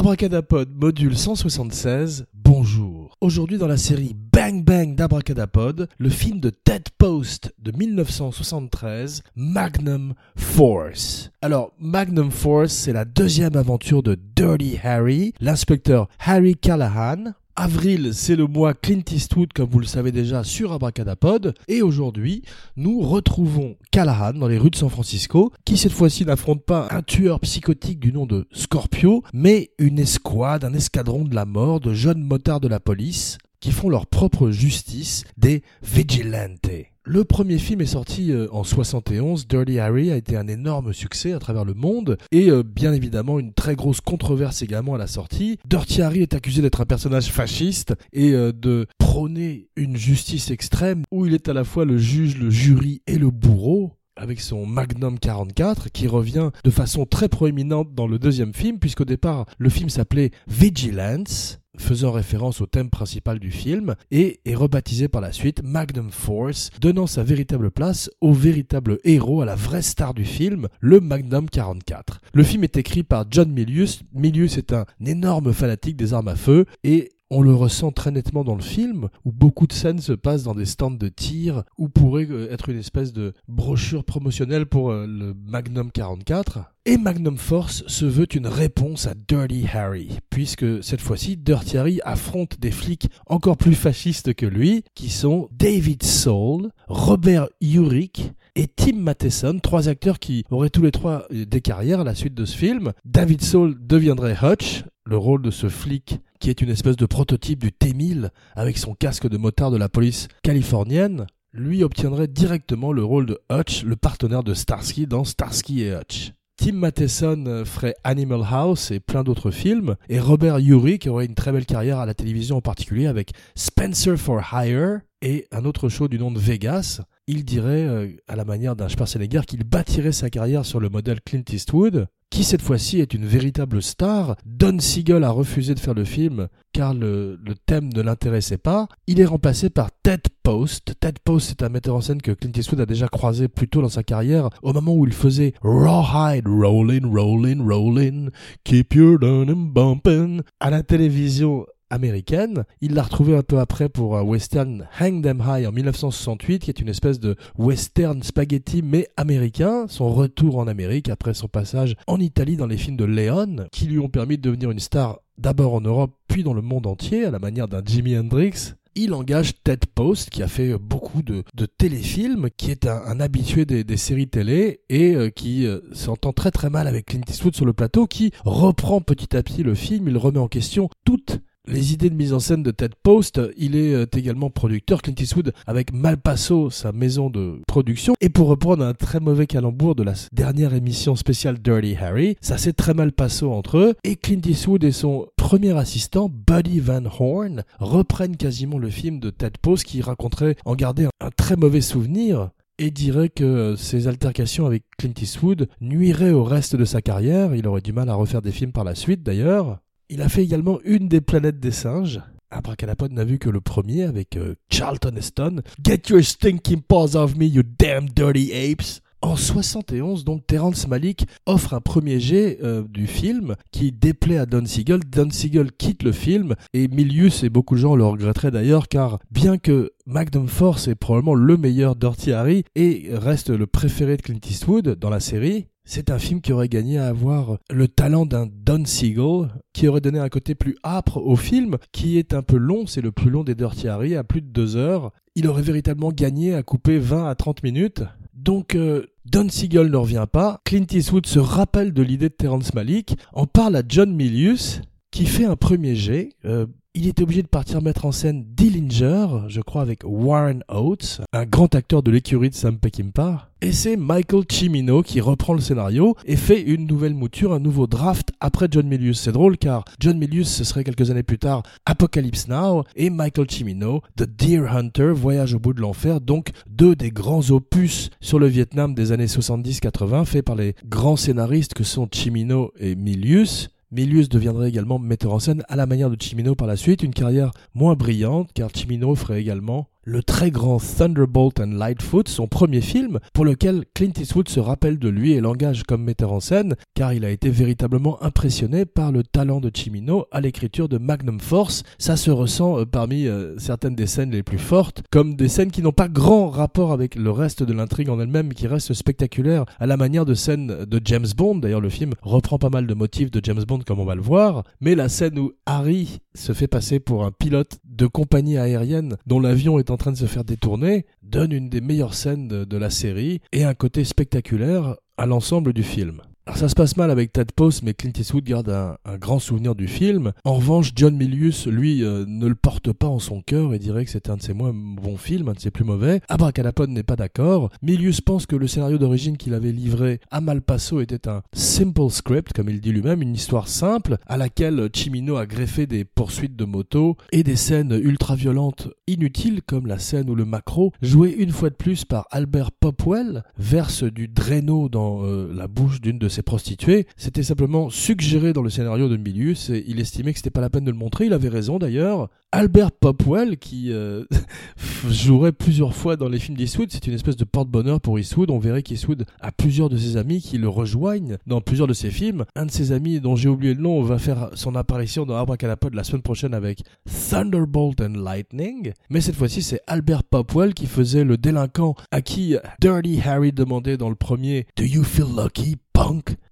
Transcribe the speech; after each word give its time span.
Abracadapod 0.00 0.70
module 0.74 1.14
176, 1.14 2.24
bonjour. 2.32 3.18
Aujourd'hui 3.20 3.58
dans 3.58 3.66
la 3.66 3.76
série 3.76 4.16
Bang 4.32 4.64
Bang 4.64 4.94
d'Abracadapod, 4.94 5.90
le 5.98 6.08
film 6.08 6.40
de 6.40 6.48
Ted 6.48 6.84
Post 6.96 7.54
de 7.58 7.70
1973, 7.70 9.22
Magnum 9.36 10.14
Force. 10.36 11.30
Alors, 11.42 11.74
Magnum 11.78 12.30
Force, 12.30 12.72
c'est 12.72 12.94
la 12.94 13.04
deuxième 13.04 13.56
aventure 13.56 14.02
de 14.02 14.18
Dirty 14.34 14.78
Harry, 14.82 15.34
l'inspecteur 15.38 16.08
Harry 16.18 16.56
Callahan, 16.56 17.34
Avril, 17.62 18.14
c'est 18.14 18.36
le 18.36 18.46
mois 18.46 18.72
Clint 18.72 19.02
Eastwood, 19.12 19.52
comme 19.52 19.68
vous 19.68 19.80
le 19.80 19.84
savez 19.84 20.12
déjà, 20.12 20.44
sur 20.44 20.72
Abracadapod. 20.72 21.52
Et 21.68 21.82
aujourd'hui, 21.82 22.40
nous 22.76 23.02
retrouvons 23.02 23.76
Callahan 23.90 24.32
dans 24.32 24.48
les 24.48 24.56
rues 24.56 24.70
de 24.70 24.76
San 24.76 24.88
Francisco, 24.88 25.52
qui 25.66 25.76
cette 25.76 25.92
fois-ci 25.92 26.24
n'affronte 26.24 26.64
pas 26.64 26.88
un 26.90 27.02
tueur 27.02 27.38
psychotique 27.40 28.00
du 28.00 28.14
nom 28.14 28.24
de 28.24 28.48
Scorpio, 28.50 29.22
mais 29.34 29.72
une 29.78 29.98
escouade, 29.98 30.64
un 30.64 30.72
escadron 30.72 31.26
de 31.26 31.34
la 31.34 31.44
mort 31.44 31.80
de 31.80 31.92
jeunes 31.92 32.22
motards 32.22 32.60
de 32.60 32.68
la 32.68 32.80
police 32.80 33.36
qui 33.60 33.72
font 33.72 33.88
leur 33.88 34.06
propre 34.06 34.50
justice, 34.50 35.24
des 35.36 35.62
vigilantes. 35.82 36.70
Le 37.04 37.24
premier 37.24 37.58
film 37.58 37.80
est 37.80 37.86
sorti 37.86 38.30
euh, 38.30 38.46
en 38.52 38.62
71, 38.62 39.48
Dirty 39.48 39.78
Harry 39.78 40.12
a 40.12 40.16
été 40.16 40.36
un 40.36 40.46
énorme 40.46 40.92
succès 40.92 41.32
à 41.32 41.38
travers 41.38 41.64
le 41.64 41.74
monde 41.74 42.18
et 42.30 42.50
euh, 42.50 42.62
bien 42.62 42.92
évidemment 42.92 43.38
une 43.38 43.54
très 43.54 43.74
grosse 43.74 44.02
controverse 44.02 44.60
également 44.62 44.94
à 44.94 44.98
la 44.98 45.06
sortie. 45.06 45.58
Dirty 45.66 46.02
Harry 46.02 46.20
est 46.20 46.34
accusé 46.34 46.60
d'être 46.60 46.82
un 46.82 46.86
personnage 46.86 47.32
fasciste 47.32 47.94
et 48.12 48.32
euh, 48.32 48.52
de 48.52 48.86
prôner 48.98 49.70
une 49.76 49.96
justice 49.96 50.50
extrême 50.50 51.02
où 51.10 51.26
il 51.26 51.34
est 51.34 51.48
à 51.48 51.54
la 51.54 51.64
fois 51.64 51.84
le 51.84 51.96
juge, 51.96 52.36
le 52.36 52.50
jury 52.50 53.02
et 53.06 53.18
le 53.18 53.30
bourreau 53.30 53.92
avec 54.20 54.40
son 54.40 54.66
Magnum 54.66 55.18
44 55.18 55.90
qui 55.90 56.06
revient 56.06 56.50
de 56.62 56.70
façon 56.70 57.06
très 57.06 57.28
proéminente 57.28 57.94
dans 57.94 58.06
le 58.06 58.18
deuxième 58.18 58.54
film 58.54 58.78
puisqu'au 58.78 59.04
départ 59.04 59.46
le 59.58 59.70
film 59.70 59.88
s'appelait 59.88 60.30
Vigilance 60.46 61.60
faisant 61.78 62.12
référence 62.12 62.60
au 62.60 62.66
thème 62.66 62.90
principal 62.90 63.38
du 63.38 63.50
film, 63.50 63.94
et 64.10 64.40
est 64.44 64.54
rebaptisé 64.54 65.08
par 65.08 65.20
la 65.20 65.32
suite 65.32 65.62
Magnum 65.64 66.10
Force, 66.10 66.70
donnant 66.80 67.06
sa 67.06 67.22
véritable 67.22 67.70
place 67.70 68.10
au 68.20 68.32
véritable 68.32 68.98
héros, 69.04 69.40
à 69.40 69.46
la 69.46 69.54
vraie 69.54 69.82
star 69.82 70.14
du 70.14 70.24
film, 70.24 70.68
le 70.80 71.00
Magnum 71.00 71.48
44. 71.48 72.20
Le 72.32 72.42
film 72.42 72.64
est 72.64 72.76
écrit 72.76 73.02
par 73.02 73.24
John 73.30 73.50
Milius. 73.50 74.02
Milius 74.12 74.58
est 74.58 74.72
un 74.72 74.84
énorme 75.04 75.52
fanatique 75.52 75.96
des 75.96 76.12
armes 76.12 76.28
à 76.28 76.36
feu, 76.36 76.66
et 76.84 77.10
on 77.30 77.42
le 77.42 77.54
ressent 77.54 77.92
très 77.92 78.10
nettement 78.10 78.44
dans 78.44 78.56
le 78.56 78.62
film, 78.62 79.08
où 79.24 79.32
beaucoup 79.32 79.66
de 79.66 79.72
scènes 79.72 80.00
se 80.00 80.12
passent 80.12 80.42
dans 80.42 80.54
des 80.54 80.64
stands 80.64 80.90
de 80.90 81.08
tir, 81.08 81.62
ou 81.78 81.88
pourrait 81.88 82.26
euh, 82.28 82.52
être 82.52 82.68
une 82.68 82.78
espèce 82.78 83.12
de 83.12 83.32
brochure 83.48 84.04
promotionnelle 84.04 84.66
pour 84.66 84.90
euh, 84.90 85.06
le 85.06 85.34
Magnum 85.34 85.92
44. 85.92 86.58
Et 86.86 86.96
Magnum 86.96 87.36
Force 87.36 87.84
se 87.86 88.04
veut 88.04 88.26
une 88.34 88.46
réponse 88.46 89.06
à 89.06 89.14
Dirty 89.14 89.66
Harry, 89.72 90.18
puisque 90.28 90.82
cette 90.82 91.00
fois-ci, 91.00 91.36
Dirty 91.36 91.78
Harry 91.78 92.00
affronte 92.04 92.58
des 92.58 92.70
flics 92.70 93.08
encore 93.26 93.56
plus 93.56 93.74
fascistes 93.74 94.34
que 94.34 94.46
lui, 94.46 94.82
qui 94.94 95.08
sont 95.08 95.48
David 95.52 96.02
Soul, 96.02 96.70
Robert 96.88 97.48
Urich 97.60 98.32
et 98.56 98.66
Tim 98.66 98.96
Matheson, 98.96 99.58
trois 99.62 99.88
acteurs 99.88 100.18
qui 100.18 100.44
auraient 100.50 100.70
tous 100.70 100.82
les 100.82 100.90
trois 100.90 101.26
euh, 101.32 101.44
des 101.46 101.60
carrières 101.60 102.00
à 102.00 102.04
la 102.04 102.14
suite 102.14 102.34
de 102.34 102.44
ce 102.44 102.56
film. 102.56 102.92
David 103.04 103.42
Soul 103.42 103.76
deviendrait 103.80 104.36
Hutch, 104.42 104.84
le 105.04 105.16
rôle 105.16 105.42
de 105.42 105.50
ce 105.50 105.68
flic 105.68 106.20
qui 106.38 106.50
est 106.50 106.62
une 106.62 106.70
espèce 106.70 106.96
de 106.96 107.06
prototype 107.06 107.60
du 107.60 107.72
T-1000 107.72 108.30
avec 108.54 108.78
son 108.78 108.94
casque 108.94 109.28
de 109.28 109.36
motard 109.36 109.70
de 109.70 109.76
la 109.76 109.88
police 109.88 110.28
californienne, 110.42 111.26
lui 111.52 111.82
obtiendrait 111.84 112.28
directement 112.28 112.92
le 112.92 113.04
rôle 113.04 113.26
de 113.26 113.40
Hutch, 113.50 113.84
le 113.84 113.96
partenaire 113.96 114.42
de 114.42 114.54
Starsky 114.54 115.06
dans 115.06 115.24
Starsky 115.24 115.82
et 115.82 115.94
Hutch. 115.94 116.32
Tim 116.56 116.72
Matheson 116.72 117.62
ferait 117.64 117.94
Animal 118.04 118.42
House 118.50 118.90
et 118.90 119.00
plein 119.00 119.24
d'autres 119.24 119.50
films, 119.50 119.96
et 120.08 120.20
Robert 120.20 120.58
Urich 120.58 121.02
qui 121.02 121.08
aurait 121.08 121.24
une 121.24 121.34
très 121.34 121.52
belle 121.52 121.66
carrière 121.66 121.98
à 121.98 122.06
la 122.06 122.14
télévision 122.14 122.58
en 122.58 122.60
particulier 122.60 123.06
avec 123.06 123.32
Spencer 123.54 124.16
for 124.18 124.42
Hire 124.52 125.00
et 125.22 125.46
un 125.52 125.64
autre 125.64 125.88
show 125.88 126.08
du 126.08 126.18
nom 126.18 126.30
de 126.30 126.38
Vegas. 126.38 127.02
Il 127.26 127.44
dirait, 127.44 127.86
euh, 127.86 128.08
à 128.26 128.36
la 128.36 128.44
manière 128.44 128.76
d'un 128.76 128.88
Schwarzenegger, 128.88 129.42
qu'il 129.46 129.64
bâtirait 129.64 130.12
sa 130.12 130.30
carrière 130.30 130.64
sur 130.64 130.80
le 130.80 130.88
modèle 130.88 131.20
Clint 131.20 131.44
Eastwood, 131.52 132.06
qui 132.30 132.44
cette 132.44 132.62
fois-ci 132.62 133.00
est 133.00 133.12
une 133.12 133.26
véritable 133.26 133.82
star. 133.82 134.36
Don 134.46 134.78
Siegel 134.78 135.24
a 135.24 135.30
refusé 135.30 135.74
de 135.74 135.80
faire 135.80 135.94
le 135.94 136.04
film 136.04 136.48
car 136.72 136.94
le, 136.94 137.38
thème 137.66 137.90
ne 137.92 138.00
l'intéressait 138.00 138.58
pas. 138.58 138.86
Il 139.06 139.20
est 139.20 139.26
remplacé 139.26 139.68
par 139.68 139.90
Ted 140.02 140.22
Post. 140.42 140.94
Ted 141.00 141.18
Post 141.24 141.50
est 141.50 141.64
un 141.64 141.68
metteur 141.68 141.96
en 141.96 142.00
scène 142.00 142.22
que 142.22 142.30
Clint 142.30 142.52
Eastwood 142.56 142.80
a 142.80 142.86
déjà 142.86 143.08
croisé 143.08 143.48
plus 143.48 143.68
tôt 143.68 143.82
dans 143.82 143.88
sa 143.88 144.04
carrière 144.04 144.48
au 144.62 144.72
moment 144.72 144.94
où 144.94 145.06
il 145.06 145.12
faisait 145.12 145.54
Rawhide, 145.62 146.46
Rollin', 146.46 147.10
Rollin', 147.12 147.62
Rollin', 147.62 148.28
Keep 148.64 148.94
Your 148.94 149.18
Denim 149.18 149.66
Bumpin' 149.72 150.42
à 150.60 150.70
la 150.70 150.84
télévision 150.84 151.66
américaine. 151.90 152.64
Il 152.80 152.94
l'a 152.94 153.02
retrouvé 153.02 153.36
un 153.36 153.42
peu 153.42 153.58
après 153.58 153.88
pour 153.88 154.16
un 154.16 154.22
western 154.22 154.86
Hang 154.98 155.22
Them 155.22 155.42
High 155.46 155.66
en 155.66 155.72
1968, 155.72 156.60
qui 156.60 156.70
est 156.70 156.80
une 156.80 156.88
espèce 156.88 157.20
de 157.20 157.36
western 157.58 158.22
spaghetti 158.22 158.82
mais 158.82 159.08
américain. 159.16 159.86
Son 159.88 160.08
retour 160.12 160.58
en 160.58 160.66
Amérique 160.66 161.08
après 161.08 161.34
son 161.34 161.48
passage 161.48 161.94
en 162.06 162.18
Italie 162.18 162.56
dans 162.56 162.66
les 162.66 162.76
films 162.76 162.96
de 162.96 163.04
Leon, 163.04 163.66
qui 163.72 163.86
lui 163.86 163.98
ont 163.98 164.08
permis 164.08 164.38
de 164.38 164.42
devenir 164.42 164.70
une 164.70 164.80
star 164.80 165.20
d'abord 165.38 165.74
en 165.74 165.80
Europe 165.80 166.14
puis 166.28 166.44
dans 166.44 166.54
le 166.54 166.62
monde 166.62 166.86
entier, 166.86 167.24
à 167.24 167.30
la 167.30 167.38
manière 167.38 167.68
d'un 167.68 167.82
Jimi 167.84 168.16
Hendrix. 168.16 168.74
Il 168.96 169.14
engage 169.14 169.62
Ted 169.62 169.86
Post, 169.94 170.30
qui 170.30 170.42
a 170.42 170.48
fait 170.48 170.76
beaucoup 170.76 171.22
de, 171.22 171.44
téléfilms, 171.78 172.48
qui 172.56 172.72
est 172.72 172.86
un, 172.86 173.20
habitué 173.20 173.64
des, 173.64 173.96
séries 173.96 174.28
télé 174.28 174.80
et 174.88 175.14
euh, 175.14 175.30
qui 175.30 175.64
euh, 175.66 175.78
s'entend 175.92 176.32
très 176.32 176.50
très 176.50 176.70
mal 176.70 176.88
avec 176.88 177.06
Clint 177.06 177.20
Eastwood 177.28 177.54
sur 177.54 177.64
le 177.64 177.72
plateau, 177.72 178.06
qui 178.06 178.32
reprend 178.44 179.00
petit 179.00 179.36
à 179.36 179.42
petit 179.44 179.62
le 179.62 179.74
film, 179.74 180.08
il 180.08 180.18
remet 180.18 180.38
en 180.38 180.48
question 180.48 180.88
toute 181.04 181.38
les 181.70 181.92
idées 181.92 182.10
de 182.10 182.14
mise 182.14 182.32
en 182.32 182.40
scène 182.40 182.62
de 182.62 182.70
Ted 182.70 182.94
Post. 183.02 183.40
Il 183.56 183.76
est 183.76 183.94
euh, 183.94 184.06
également 184.16 184.50
producteur 184.50 185.02
Clint 185.02 185.14
Eastwood 185.18 185.52
avec 185.66 185.92
Malpasso, 185.92 186.70
sa 186.70 186.92
maison 186.92 187.30
de 187.30 187.60
production. 187.66 188.14
Et 188.20 188.28
pour 188.28 188.48
reprendre 188.48 188.84
un 188.84 188.94
très 188.94 189.20
mauvais 189.20 189.46
calembour 189.46 189.94
de 189.94 190.02
la 190.02 190.14
dernière 190.32 190.74
émission 190.74 191.16
spéciale 191.16 191.58
Dirty 191.58 191.96
Harry, 191.96 192.36
ça 192.40 192.58
s'est 192.58 192.72
très 192.72 192.94
mal 192.94 193.12
passé 193.12 193.44
entre 193.44 193.78
eux. 193.78 193.94
Et 194.04 194.16
Clint 194.16 194.42
Eastwood 194.44 194.84
et 194.84 194.92
son 194.92 195.26
premier 195.36 195.76
assistant, 195.76 196.30
Buddy 196.30 196.80
Van 196.80 197.04
Horn, 197.18 197.62
reprennent 197.78 198.36
quasiment 198.36 198.78
le 198.78 198.90
film 198.90 199.20
de 199.20 199.30
Ted 199.30 199.58
Post 199.62 199.84
qui 199.84 200.02
raconterait 200.02 200.56
en 200.64 200.74
garder 200.74 201.06
un 201.20 201.30
très 201.30 201.56
mauvais 201.56 201.80
souvenir 201.80 202.50
et 202.78 202.90
dirait 202.90 203.28
que 203.28 203.76
ses 203.76 204.08
altercations 204.08 204.64
avec 204.64 204.84
Clint 204.98 205.12
Eastwood 205.20 205.68
nuiraient 205.82 206.30
au 206.30 206.44
reste 206.44 206.76
de 206.76 206.86
sa 206.86 207.02
carrière. 207.02 207.54
Il 207.54 207.68
aurait 207.68 207.82
du 207.82 207.92
mal 207.92 208.08
à 208.08 208.14
refaire 208.14 208.40
des 208.40 208.52
films 208.52 208.72
par 208.72 208.84
la 208.84 208.94
suite 208.94 209.22
d'ailleurs. 209.22 209.80
Il 210.12 210.22
a 210.22 210.28
fait 210.28 210.42
également 210.42 210.80
une 210.84 211.06
des 211.06 211.20
planètes 211.20 211.60
des 211.60 211.70
singes. 211.70 212.20
Abracadapod 212.50 213.12
n'a 213.12 213.22
vu 213.22 213.38
que 213.38 213.48
le 213.48 213.60
premier 213.60 214.02
avec 214.02 214.36
euh, 214.36 214.56
Charlton 214.68 215.14
Heston. 215.16 215.62
Get 215.80 216.10
your 216.10 216.20
stinking 216.24 216.82
paws 216.82 217.14
off 217.14 217.36
me, 217.36 217.46
you 217.46 217.62
damn 217.62 218.08
dirty 218.08 218.52
apes! 218.52 219.00
En 219.22 219.36
71, 219.36 220.24
donc, 220.24 220.46
Terrence 220.48 220.88
Malick 220.88 221.26
offre 221.46 221.74
un 221.74 221.80
premier 221.80 222.18
jet 222.18 222.58
euh, 222.64 222.82
du 222.88 223.06
film 223.06 223.54
qui 223.70 223.92
déplaît 223.92 224.38
à 224.38 224.46
Don 224.46 224.64
Siegel. 224.66 225.00
Don 225.08 225.30
Siegel 225.30 225.70
quitte 225.70 226.02
le 226.02 226.10
film 226.10 226.56
et 226.72 226.88
Milius 226.88 227.44
et 227.44 227.50
beaucoup 227.50 227.76
de 227.76 227.80
gens 227.80 227.94
le 227.94 228.04
regretteraient 228.04 228.50
d'ailleurs 228.50 228.88
car 228.88 229.20
bien 229.30 229.58
que 229.58 229.92
Magnum 230.06 230.48
Force 230.48 230.88
est 230.88 230.96
probablement 230.96 231.34
le 231.34 231.56
meilleur 231.56 231.94
Dirty 231.94 232.32
Harry 232.32 232.64
et 232.74 233.10
reste 233.12 233.50
le 233.50 233.66
préféré 233.68 234.16
de 234.16 234.22
Clint 234.22 234.40
Eastwood 234.44 234.96
dans 234.98 235.10
la 235.10 235.20
série, 235.20 235.66
c'est 235.90 236.12
un 236.12 236.20
film 236.20 236.40
qui 236.40 236.52
aurait 236.52 236.68
gagné 236.68 236.98
à 236.98 237.08
avoir 237.08 237.58
le 237.68 237.88
talent 237.88 238.24
d'un 238.24 238.46
Don 238.46 238.84
Siegel, 238.84 239.48
qui 239.72 239.88
aurait 239.88 240.00
donné 240.00 240.20
un 240.20 240.28
côté 240.28 240.54
plus 240.54 240.76
âpre 240.84 241.16
au 241.16 241.34
film, 241.34 241.78
qui 241.90 242.16
est 242.16 242.32
un 242.32 242.42
peu 242.42 242.58
long, 242.58 242.86
c'est 242.86 243.00
le 243.00 243.10
plus 243.10 243.28
long 243.28 243.42
des 243.42 243.56
Dirty 243.56 243.88
Harry, 243.88 244.14
à 244.14 244.22
plus 244.22 244.40
de 244.40 244.46
deux 244.46 244.76
heures. 244.76 245.10
Il 245.34 245.48
aurait 245.48 245.62
véritablement 245.62 246.12
gagné 246.12 246.54
à 246.54 246.62
couper 246.62 247.00
20 247.00 247.28
à 247.28 247.34
30 247.34 247.64
minutes. 247.64 248.04
Donc 248.34 248.76
euh, 248.76 249.06
Don 249.24 249.48
Siegel 249.48 249.90
ne 249.90 249.96
revient 249.96 250.26
pas, 250.30 250.60
Clint 250.64 250.86
Eastwood 250.92 251.26
se 251.26 251.40
rappelle 251.40 251.92
de 251.92 252.02
l'idée 252.02 252.28
de 252.28 252.34
Terrence 252.34 252.72
Malick, 252.72 253.16
en 253.32 253.46
parle 253.46 253.74
à 253.74 253.82
John 253.86 254.14
Milius, 254.14 254.82
qui 255.10 255.26
fait 255.26 255.44
un 255.44 255.56
premier 255.56 255.94
jet, 255.96 256.30
euh, 256.44 256.66
il 256.94 257.06
est 257.06 257.20
obligé 257.20 257.42
de 257.42 257.46
partir 257.46 257.82
mettre 257.82 258.04
en 258.04 258.10
scène 258.10 258.44
Dillinger, 258.48 259.46
je 259.46 259.60
crois 259.60 259.82
avec 259.82 260.00
Warren 260.04 260.64
Oates, 260.68 261.20
un 261.32 261.44
grand 261.44 261.72
acteur 261.76 262.02
de 262.02 262.10
l'écurie 262.10 262.50
de 262.50 262.54
Sam 262.54 262.78
Peckinpah. 262.78 263.48
Et 263.62 263.70
c'est 263.70 263.96
Michael 263.96 264.42
Cimino 264.50 265.02
qui 265.02 265.20
reprend 265.20 265.54
le 265.54 265.60
scénario 265.60 266.16
et 266.24 266.34
fait 266.34 266.60
une 266.60 266.88
nouvelle 266.88 267.14
mouture, 267.14 267.52
un 267.52 267.60
nouveau 267.60 267.86
draft 267.86 268.30
après 268.40 268.66
John 268.68 268.88
Milius. 268.88 269.20
C'est 269.20 269.30
drôle 269.30 269.56
car 269.56 269.84
John 270.00 270.18
Milius, 270.18 270.48
ce 270.48 270.64
serait 270.64 270.82
quelques 270.82 271.10
années 271.10 271.22
plus 271.22 271.38
tard 271.38 271.62
Apocalypse 271.86 272.48
Now 272.48 272.82
et 272.96 273.08
Michael 273.08 273.48
Cimino, 273.48 274.02
The 274.16 274.24
Deer 274.24 274.66
Hunter, 274.66 275.12
Voyage 275.12 275.54
au 275.54 275.60
bout 275.60 275.74
de 275.74 275.80
l'enfer, 275.80 276.20
donc 276.20 276.50
deux 276.68 276.96
des 276.96 277.10
grands 277.10 277.50
opus 277.50 278.10
sur 278.20 278.40
le 278.40 278.48
Vietnam 278.48 278.94
des 278.94 279.12
années 279.12 279.26
70-80 279.26 280.24
faits 280.24 280.44
par 280.44 280.56
les 280.56 280.74
grands 280.86 281.16
scénaristes 281.16 281.74
que 281.74 281.84
sont 281.84 282.08
Cimino 282.12 282.72
et 282.80 282.96
Milius. 282.96 283.70
Milius 283.92 284.28
deviendrait 284.28 284.68
également 284.68 285.00
metteur 285.00 285.32
en 285.32 285.40
scène 285.40 285.64
à 285.68 285.74
la 285.74 285.84
manière 285.84 286.10
de 286.10 286.20
Chimino 286.20 286.54
par 286.54 286.68
la 286.68 286.76
suite, 286.76 287.02
une 287.02 287.12
carrière 287.12 287.50
moins 287.74 287.94
brillante 287.94 288.50
car 288.54 288.70
Chimino 288.72 289.16
ferait 289.16 289.40
également 289.40 289.88
le 290.04 290.22
très 290.22 290.50
grand 290.50 290.78
Thunderbolt 290.78 291.60
and 291.60 291.72
Lightfoot, 291.72 292.28
son 292.28 292.46
premier 292.46 292.80
film, 292.80 293.18
pour 293.34 293.44
lequel 293.44 293.84
Clint 293.94 294.12
Eastwood 294.18 294.48
se 294.48 294.60
rappelle 294.60 294.98
de 294.98 295.08
lui 295.08 295.32
et 295.32 295.40
l'engage 295.40 295.82
comme 295.82 296.04
metteur 296.04 296.32
en 296.32 296.40
scène, 296.40 296.74
car 296.94 297.12
il 297.12 297.24
a 297.24 297.30
été 297.30 297.50
véritablement 297.50 298.22
impressionné 298.22 298.86
par 298.86 299.12
le 299.12 299.22
talent 299.22 299.60
de 299.60 299.70
Cimino 299.74 300.26
à 300.30 300.40
l'écriture 300.40 300.88
de 300.88 300.98
Magnum 300.98 301.40
Force. 301.40 301.82
Ça 301.98 302.16
se 302.16 302.30
ressent 302.30 302.80
euh, 302.80 302.84
parmi 302.86 303.26
euh, 303.26 303.58
certaines 303.58 303.94
des 303.94 304.06
scènes 304.06 304.30
les 304.30 304.42
plus 304.42 304.58
fortes, 304.58 305.02
comme 305.10 305.34
des 305.34 305.48
scènes 305.48 305.70
qui 305.70 305.82
n'ont 305.82 305.92
pas 305.92 306.08
grand 306.08 306.48
rapport 306.48 306.92
avec 306.92 307.14
le 307.14 307.30
reste 307.30 307.62
de 307.62 307.72
l'intrigue 307.72 308.08
en 308.08 308.20
elle-même, 308.20 308.54
qui 308.54 308.66
restent 308.66 308.94
spectaculaires 308.94 309.64
à 309.78 309.86
la 309.86 309.96
manière 309.96 310.24
de 310.24 310.34
scènes 310.34 310.84
de 310.84 311.00
James 311.04 311.26
Bond. 311.36 311.56
D'ailleurs, 311.56 311.80
le 311.80 311.90
film 311.90 312.14
reprend 312.22 312.58
pas 312.58 312.70
mal 312.70 312.86
de 312.86 312.94
motifs 312.94 313.30
de 313.30 313.40
James 313.42 313.64
Bond, 313.66 313.80
comme 313.86 314.00
on 314.00 314.04
va 314.04 314.14
le 314.14 314.22
voir, 314.22 314.64
mais 314.80 314.94
la 314.94 315.08
scène 315.08 315.38
où 315.38 315.52
Harry 315.66 316.20
se 316.34 316.52
fait 316.52 316.68
passer 316.68 317.00
pour 317.00 317.24
un 317.24 317.32
pilote 317.32 317.78
de 317.90 318.06
compagnie 318.06 318.56
aérienne 318.56 319.16
dont 319.26 319.40
l'avion 319.40 319.78
est 319.78 319.90
en 319.90 319.96
train 319.96 320.12
de 320.12 320.16
se 320.16 320.26
faire 320.26 320.44
détourner 320.44 321.04
donne 321.22 321.52
une 321.52 321.68
des 321.68 321.80
meilleures 321.80 322.14
scènes 322.14 322.48
de, 322.48 322.76
la 322.76 322.88
série 322.90 323.40
et 323.52 323.64
un 323.64 323.74
côté 323.74 324.04
spectaculaire 324.04 324.96
à 325.18 325.26
l'ensemble 325.26 325.72
du 325.72 325.82
film 325.82 326.22
ça 326.54 326.68
se 326.68 326.74
passe 326.74 326.96
mal 326.96 327.10
avec 327.10 327.32
Ted 327.32 327.52
Post, 327.54 327.82
mais 327.82 327.94
Clint 327.94 328.12
Eastwood 328.18 328.44
garde 328.44 328.68
un, 328.68 328.96
grand 329.18 329.38
souvenir 329.38 329.74
du 329.74 329.88
film. 329.88 330.32
En 330.44 330.54
revanche, 330.54 330.92
John 330.94 331.16
Milius, 331.16 331.66
lui, 331.66 332.02
euh, 332.04 332.24
ne 332.26 332.46
le 332.46 332.54
porte 332.54 332.92
pas 332.92 333.06
en 333.06 333.18
son 333.18 333.42
cœur 333.42 333.74
et 333.74 333.78
dirait 333.78 334.04
que 334.04 334.10
c'est 334.10 334.30
un 334.30 334.36
de 334.36 334.42
ses 334.42 334.54
moins 334.54 334.72
bons 334.74 335.16
films, 335.16 335.48
un 335.48 335.52
de 335.52 335.60
ses 335.60 335.70
plus 335.70 335.84
mauvais. 335.84 336.20
Abracadapod 336.28 336.90
n'est 336.90 337.02
pas 337.02 337.16
d'accord. 337.16 337.70
Milius 337.82 338.20
pense 338.20 338.46
que 338.46 338.56
le 338.56 338.66
scénario 338.66 338.98
d'origine 338.98 339.36
qu'il 339.36 339.54
avait 339.54 339.72
livré 339.72 340.20
à 340.30 340.40
Malpasso 340.40 341.00
était 341.00 341.28
un 341.28 341.42
simple 341.52 342.10
script, 342.10 342.52
comme 342.52 342.68
il 342.68 342.80
dit 342.80 342.92
lui-même, 342.92 343.22
une 343.22 343.34
histoire 343.34 343.68
simple 343.68 344.16
à 344.26 344.36
laquelle 344.36 344.88
Chimino 344.94 345.36
a 345.36 345.46
greffé 345.46 345.86
des 345.86 346.04
poursuites 346.04 346.56
de 346.56 346.64
moto 346.64 347.16
et 347.32 347.42
des 347.42 347.56
scènes 347.56 347.92
ultra-violentes 347.92 348.88
inutiles, 349.06 349.62
comme 349.62 349.86
la 349.86 349.98
scène 349.98 350.30
où 350.30 350.34
le 350.34 350.44
macro, 350.44 350.92
joué 351.02 351.32
une 351.32 351.50
fois 351.50 351.70
de 351.70 351.74
plus 351.74 352.04
par 352.04 352.26
Albert 352.30 352.72
Popwell, 352.72 353.44
verse 353.58 354.04
du 354.04 354.28
Drano 354.28 354.88
dans 354.88 355.24
euh, 355.24 355.52
la 355.54 355.68
bouche 355.68 356.00
d'une 356.00 356.18
de 356.18 356.28
ses 356.28 356.39
prostituée, 356.42 357.06
c'était 357.16 357.42
simplement 357.42 357.90
suggéré 357.90 358.52
dans 358.52 358.62
le 358.62 358.70
scénario 358.70 359.08
de 359.08 359.16
Milius 359.16 359.70
et 359.70 359.84
il 359.86 360.00
estimait 360.00 360.32
que 360.32 360.38
c'était 360.38 360.50
pas 360.50 360.60
la 360.60 360.70
peine 360.70 360.84
de 360.84 360.90
le 360.90 360.96
montrer. 360.96 361.26
Il 361.26 361.32
avait 361.32 361.48
raison 361.48 361.78
d'ailleurs. 361.78 362.28
Albert 362.52 362.90
Popwell, 362.90 363.58
qui 363.58 363.92
euh, 363.92 364.24
jouerait 365.08 365.52
plusieurs 365.52 365.94
fois 365.94 366.16
dans 366.16 366.28
les 366.28 366.40
films 366.40 366.56
d'Eastwood, 366.56 366.88
c'est 366.90 367.06
une 367.06 367.14
espèce 367.14 367.36
de 367.36 367.44
porte-bonheur 367.44 368.00
pour 368.00 368.18
Eastwood. 368.18 368.50
On 368.50 368.58
verrait 368.58 368.82
qu'Eastwood 368.82 369.24
a 369.40 369.52
plusieurs 369.52 369.88
de 369.88 369.96
ses 369.96 370.16
amis 370.16 370.40
qui 370.40 370.58
le 370.58 370.68
rejoignent 370.68 371.36
dans 371.46 371.60
plusieurs 371.60 371.86
de 371.86 371.92
ses 371.92 372.10
films. 372.10 372.44
Un 372.56 372.66
de 372.66 372.70
ses 372.72 372.90
amis, 372.90 373.20
dont 373.20 373.36
j'ai 373.36 373.48
oublié 373.48 373.74
le 373.74 373.80
nom, 373.80 374.02
va 374.02 374.18
faire 374.18 374.50
son 374.54 374.74
apparition 374.74 375.26
dans 375.26 375.36
Abracadapod 375.36 375.94
la 375.94 376.02
semaine 376.02 376.22
prochaine 376.22 376.54
avec 376.54 376.82
Thunderbolt 377.30 378.00
and 378.00 378.14
Lightning. 378.16 378.92
Mais 379.10 379.20
cette 379.20 379.36
fois-ci, 379.36 379.62
c'est 379.62 379.80
Albert 379.86 380.24
Popwell 380.24 380.74
qui 380.74 380.86
faisait 380.86 381.24
le 381.24 381.36
délinquant 381.36 381.94
à 382.10 382.20
qui 382.20 382.56
Dirty 382.80 383.20
Harry 383.24 383.52
demandait 383.52 383.96
dans 383.96 384.08
le 384.08 384.16
premier 384.16 384.66
Do 384.76 384.84
you 384.84 385.04
feel 385.04 385.26
lucky, 385.36 385.76